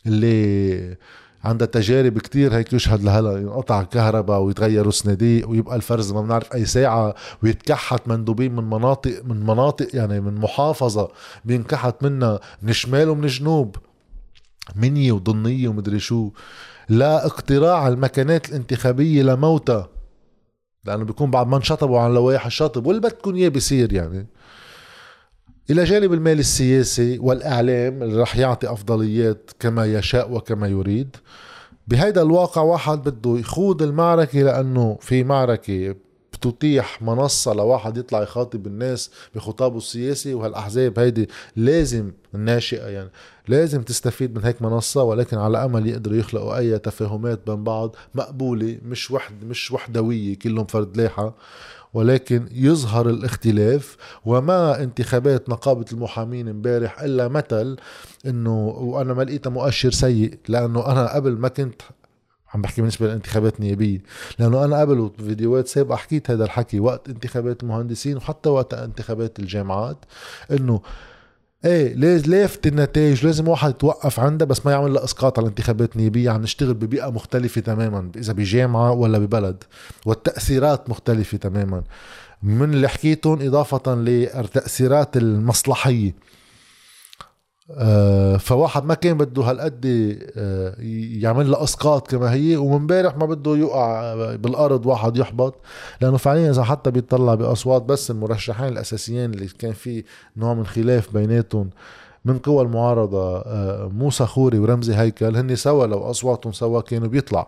اللي 0.08 0.98
عندها 1.44 1.68
تجارب 1.68 2.20
كتير 2.20 2.56
هيك 2.56 2.74
يشهد 2.74 3.04
لهلا 3.04 3.38
ينقطع 3.38 3.82
الكهرباء 3.82 4.40
ويتغيروا 4.42 4.92
صناديق 4.92 5.50
ويبقى 5.50 5.76
الفرز 5.76 6.12
ما 6.12 6.22
بنعرف 6.22 6.54
أي 6.54 6.66
ساعة 6.66 7.16
ويتكحت 7.44 8.08
مندوبين 8.08 8.56
من 8.56 8.64
مناطق 8.64 9.22
من 9.26 9.40
مناطق 9.46 9.88
يعني 9.96 10.22
من 10.22 10.36
محافظة 10.36 11.12
بينكحت 11.46 12.04
منها 12.04 12.40
من 12.62 12.70
الشمال 12.70 13.10
ومن 13.10 13.24
الجنوب 13.24 13.76
منية 14.76 15.12
وضنية 15.12 15.68
ومدري 15.68 16.00
شو. 16.00 16.32
لا 16.90 17.26
اقتراع 17.26 17.88
المكانات 17.88 18.50
الانتخابية 18.50 19.24
لموتى 19.24 19.86
لأنه 20.86 21.06
بيكون 21.06 21.32
بعد 21.32 21.48
ما 21.48 21.58
انشطبوا 21.58 22.00
عن 22.00 22.14
لوائح 22.14 22.46
الشاطب 22.46 22.86
واللي 22.86 23.02
بدكم 23.02 23.36
إياه 23.36 23.50
بيصير 23.50 23.94
يعني. 23.94 24.28
إلى 25.70 25.84
جانب 25.84 26.14
المال 26.14 26.40
السياسي 26.40 27.20
والإعلام 27.20 28.04
اللي 28.04 28.22
رح 28.22 28.38
يعطي 28.38 28.72
أفضليات 28.72 29.52
كما 29.60 29.86
يشاء 29.86 30.32
وكما 30.32 30.68
يريد. 30.68 31.16
بهيدا 31.88 32.22
الواقع 32.22 32.62
واحد 32.62 33.10
بده 33.10 33.40
يخوض 33.40 33.82
المعركة 33.82 34.42
لأنه 34.42 34.98
في 35.02 35.24
معركة 35.24 35.96
بتتيح 36.34 37.02
منصة 37.02 37.54
لواحد 37.54 37.98
يطلع 37.98 38.22
يخاطب 38.22 38.68
الناس 38.68 39.12
بخطابه 39.36 39.78
السياسي 39.78 40.34
وهالأحزاب 40.34 41.00
هيدي 41.00 41.30
لازم 41.56 42.12
الناشئة 42.36 42.88
يعني. 42.88 43.10
لازم 43.48 43.82
تستفيد 43.82 44.36
من 44.38 44.44
هيك 44.46 44.62
منصة 44.62 45.04
ولكن 45.04 45.38
على 45.38 45.66
أمل 45.66 45.88
يقدروا 45.88 46.18
يخلقوا 46.18 46.58
أي 46.58 46.80
تفاهمات 46.80 47.40
بين 47.48 47.64
بعض 47.64 47.96
مقبولة 48.16 48.78
مش 48.86 49.12
وحد 49.12 49.44
مش 49.46 49.72
وحدوية 49.72 50.40
كلهم 50.40 50.66
فرد 50.66 50.98
لاحة 50.98 51.36
ولكن 51.94 52.48
يظهر 52.52 53.10
الاختلاف 53.10 53.98
وما 54.26 54.84
انتخابات 54.84 55.50
نقابة 55.50 55.86
المحامين 55.92 56.48
امبارح 56.48 57.02
إلا 57.02 57.28
مثل 57.28 57.78
إنه 58.26 58.68
وأنا 58.68 59.14
ما 59.14 59.24
لقيتها 59.24 59.50
مؤشر 59.50 59.92
سيء 59.92 60.40
لأنه 60.48 60.92
أنا 60.92 61.16
قبل 61.16 61.32
ما 61.38 61.48
كنت 61.48 61.82
عم 62.54 62.62
بحكي 62.62 62.82
بالنسبة 62.82 63.08
للانتخابات 63.08 63.60
النيابية 63.60 64.04
لأنه 64.40 64.66
أنا 64.66 64.80
قبل 64.80 65.12
فيديوهات 65.18 65.68
سابقة 65.68 65.96
حكيت 65.96 66.32
هذا 66.32 66.44
الحكي 66.44 66.80
وقت 66.80 67.10
انتخابات 67.10 67.64
المهندسين 67.64 68.18
وحتى 68.18 68.50
وقت 68.50 68.74
انتخابات 68.74 69.40
الجامعات 69.40 69.98
إنه 70.52 70.82
إيه 71.66 71.94
لافت 72.18 72.68
النتائج؟ 72.68 73.26
لازم 73.26 73.48
واحد 73.48 73.70
يتوقف 73.70 74.20
عندها 74.20 74.48
بس 74.48 74.66
ما 74.66 74.72
يعمل 74.72 74.94
لها 74.94 75.04
إسقاط 75.04 75.40
على 75.40 75.46
الانتخابات 75.46 75.96
النيابيه 75.96 76.30
عم 76.30 76.42
نشتغل 76.42 76.74
ببيئة 76.74 77.10
مختلفة 77.10 77.62
تماما 77.62 78.12
إذا 78.16 78.34
بجامعة 78.34 78.92
ولا 78.92 79.18
ببلد 79.18 79.64
والتأثيرات 80.06 80.90
مختلفة 80.90 81.38
تماما. 81.38 81.84
من 82.44 82.74
اللي 82.74 82.88
حكيتهم 82.88 83.42
إضافة 83.42 83.96
للتاثيرات 83.96 85.18
المصلحية. 85.18 86.16
فواحد 88.40 88.86
ما 88.86 88.94
كان 88.94 89.18
بده 89.18 89.44
هالقد 89.44 89.86
آه، 90.38 90.76
يعمل 91.22 91.52
لها 91.52 91.64
اسقاط 91.64 92.12
كما 92.12 92.34
هي 92.34 92.58
ومنبارح 92.58 93.18
ما 93.18 93.26
بده 93.26 93.52
يوقع 93.56 94.16
بالارض 94.36 94.86
واحد 94.86 95.18
يحبط 95.18 95.56
لأنه 96.02 96.18
فعليا 96.18 96.52
إذا 96.52 96.64
حتى 96.64 96.92
بيطلع 96.92 97.36
بأصوات 97.36 97.82
بس 97.82 98.12
المرشحين 98.12 98.68
الأساسيين 98.68 99.34
اللي 99.34 99.48
كان 99.48 99.74
في 99.74 100.04
نوع 100.38 100.54
من 100.54 100.66
خلاف 100.66 101.14
بيناتهم 101.14 101.70
من 102.26 102.38
قوى 102.38 102.62
المعارضة 102.62 103.38
آه، 103.38 103.90
موسى 103.94 104.26
خوري 104.26 104.60
ورمزي 104.60 104.96
هيكل 104.96 105.36
هن 105.38 105.56
سوا 105.56 105.88
لو 105.88 106.10
أصواتهم 106.10 106.54
سوا 106.54 106.82
كانوا 106.82 107.08
بيطلع. 107.08 107.48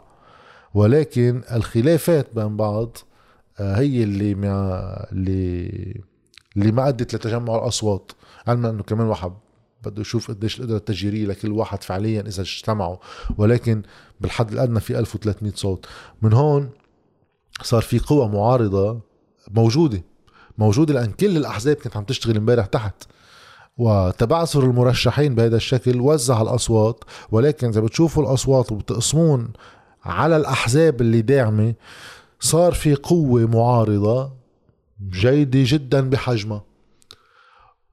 ولكن 0.73 1.41
الخلافات 1.51 2.27
بين 2.35 2.57
بعض 2.57 2.97
هي 3.57 4.03
اللي 4.03 4.35
ما 4.35 5.07
اللي 5.11 6.01
اللي 6.57 6.71
ما 6.71 6.87
أدت 6.87 7.15
لتجمع 7.15 7.55
الأصوات 7.55 8.11
علما 8.47 8.69
أنه 8.69 8.83
كمان 8.83 9.07
واحد 9.07 9.31
بده 9.85 10.01
يشوف 10.01 10.31
قديش 10.31 10.59
القدرة 10.59 10.77
التشجيرية 10.77 11.25
لكل 11.25 11.51
واحد 11.51 11.83
فعليا 11.83 12.21
إذا 12.21 12.41
اجتمعوا. 12.41 12.97
ولكن 13.37 13.81
بالحد 14.21 14.51
الأدنى 14.51 14.79
في 14.79 14.99
1300 14.99 15.53
صوت. 15.55 15.85
من 16.21 16.33
هون 16.33 16.69
صار 17.61 17.81
في 17.81 17.99
قوى 17.99 18.27
معارضة 18.27 18.99
موجودة 19.51 20.03
موجودة 20.57 20.93
لأن 20.93 21.11
كل 21.11 21.37
الأحزاب 21.37 21.75
كانت 21.75 21.97
عم 21.97 22.03
تشتغل 22.03 22.37
امبارح 22.37 22.65
تحت. 22.65 23.03
وتبعثر 23.77 24.63
المرشحين 24.63 25.35
بهذا 25.35 25.55
الشكل 25.55 26.01
وزع 26.01 26.41
الأصوات. 26.41 27.03
ولكن 27.31 27.67
إذا 27.67 27.81
بتشوفوا 27.81 28.23
الأصوات 28.23 28.71
وبتقسمون 28.71 29.53
على 30.05 30.37
الأحزاب 30.37 31.01
اللي 31.01 31.21
داعمة 31.21 31.73
صار 32.39 32.73
في 32.73 32.95
قوة 32.95 33.45
معارضة 33.45 34.33
جيدة 35.09 35.59
جدا 35.63 36.09
بحجمها. 36.09 36.66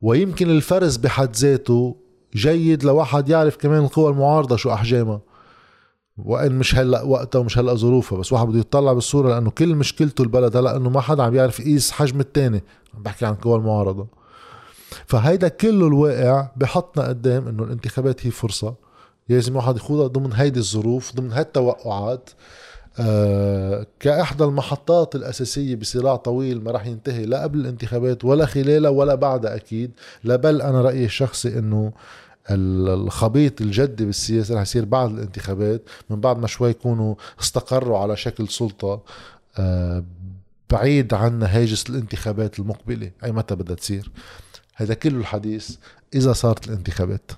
ويمكن 0.05 0.51
الفرز 0.51 0.97
بحد 0.97 1.37
ذاته 1.37 1.97
جيد 2.35 2.85
لواحد 2.85 3.29
يعرف 3.29 3.57
كمان 3.57 3.85
القوى 3.85 4.11
المعارضة 4.11 4.57
شو 4.57 4.73
أحجامها. 4.73 5.21
وإن 6.17 6.53
مش 6.53 6.75
هلأ 6.75 7.03
وقتها 7.03 7.39
ومش 7.39 7.59
هلأ 7.59 7.75
ظروفها 7.75 8.19
بس 8.19 8.33
واحد 8.33 8.47
بده 8.47 8.59
يطلع 8.59 8.93
بالصورة 8.93 9.29
لأنه 9.29 9.51
كل 9.51 9.75
مشكلته 9.75 10.23
البلد 10.23 10.57
هلأ 10.57 10.77
إنه 10.77 10.91
ما 10.91 11.01
حدا 11.01 11.23
عم 11.23 11.35
يعرف 11.35 11.61
يقيس 11.61 11.91
حجم 11.91 12.21
التاني. 12.21 12.63
عم 12.95 13.03
بحكي 13.03 13.27
عن 13.27 13.35
قوى 13.35 13.57
المعارضة. 13.57 14.07
فهيدا 15.07 15.49
كله 15.49 15.87
الواقع 15.87 16.49
بحطنا 16.57 17.09
قدام 17.09 17.49
إنه 17.49 17.63
الانتخابات 17.63 18.27
هي 18.27 18.31
فرصة. 18.31 18.75
لازم 19.29 19.57
واحد 19.57 19.77
يخوضها 19.77 20.07
ضمن 20.07 20.33
هيدي 20.33 20.61
الظروف 20.61 21.15
ضمن 21.17 21.33
هالتوقعات. 21.33 22.31
كإحدى 24.01 24.45
المحطات 24.45 25.15
الأساسية 25.15 25.77
بصراع 25.77 26.17
طويل 26.17 26.65
ما 26.65 26.71
راح 26.71 26.87
ينتهي 26.87 27.27
لا 27.27 27.43
قبل 27.43 27.61
الانتخابات 27.61 28.25
ولا 28.25 28.47
خلالها 28.47 28.91
ولا 28.91 29.15
بعدها 29.15 29.57
أكيد 29.57 29.91
لا 30.25 30.37
بل 30.37 30.63
أنا 30.63 30.83
رأيي 30.83 31.05
الشخصي 31.05 31.59
أنه 31.59 31.93
الخبيط 32.51 33.61
الجدي 33.61 34.05
بالسياسة 34.05 34.55
رح 34.55 34.63
يصير 34.63 34.85
بعد 34.85 35.11
الانتخابات 35.11 35.83
من 36.11 36.21
بعد 36.21 36.39
ما 36.39 36.47
شوي 36.47 36.71
يكونوا 36.71 37.15
استقروا 37.41 37.99
على 37.99 38.17
شكل 38.17 38.49
سلطة 38.49 39.03
آه 39.59 40.05
بعيد 40.71 41.15
عن 41.15 41.43
هاجس 41.43 41.91
الانتخابات 41.91 42.59
المقبلة 42.59 43.11
أي 43.25 43.33
متى 43.33 43.55
بدها 43.55 43.77
تصير. 43.77 44.11
هذا 44.75 44.95
كله 44.95 45.19
الحديث 45.19 45.77
إذا 46.15 46.33
صارت 46.33 46.69
الانتخابات. 46.69 47.31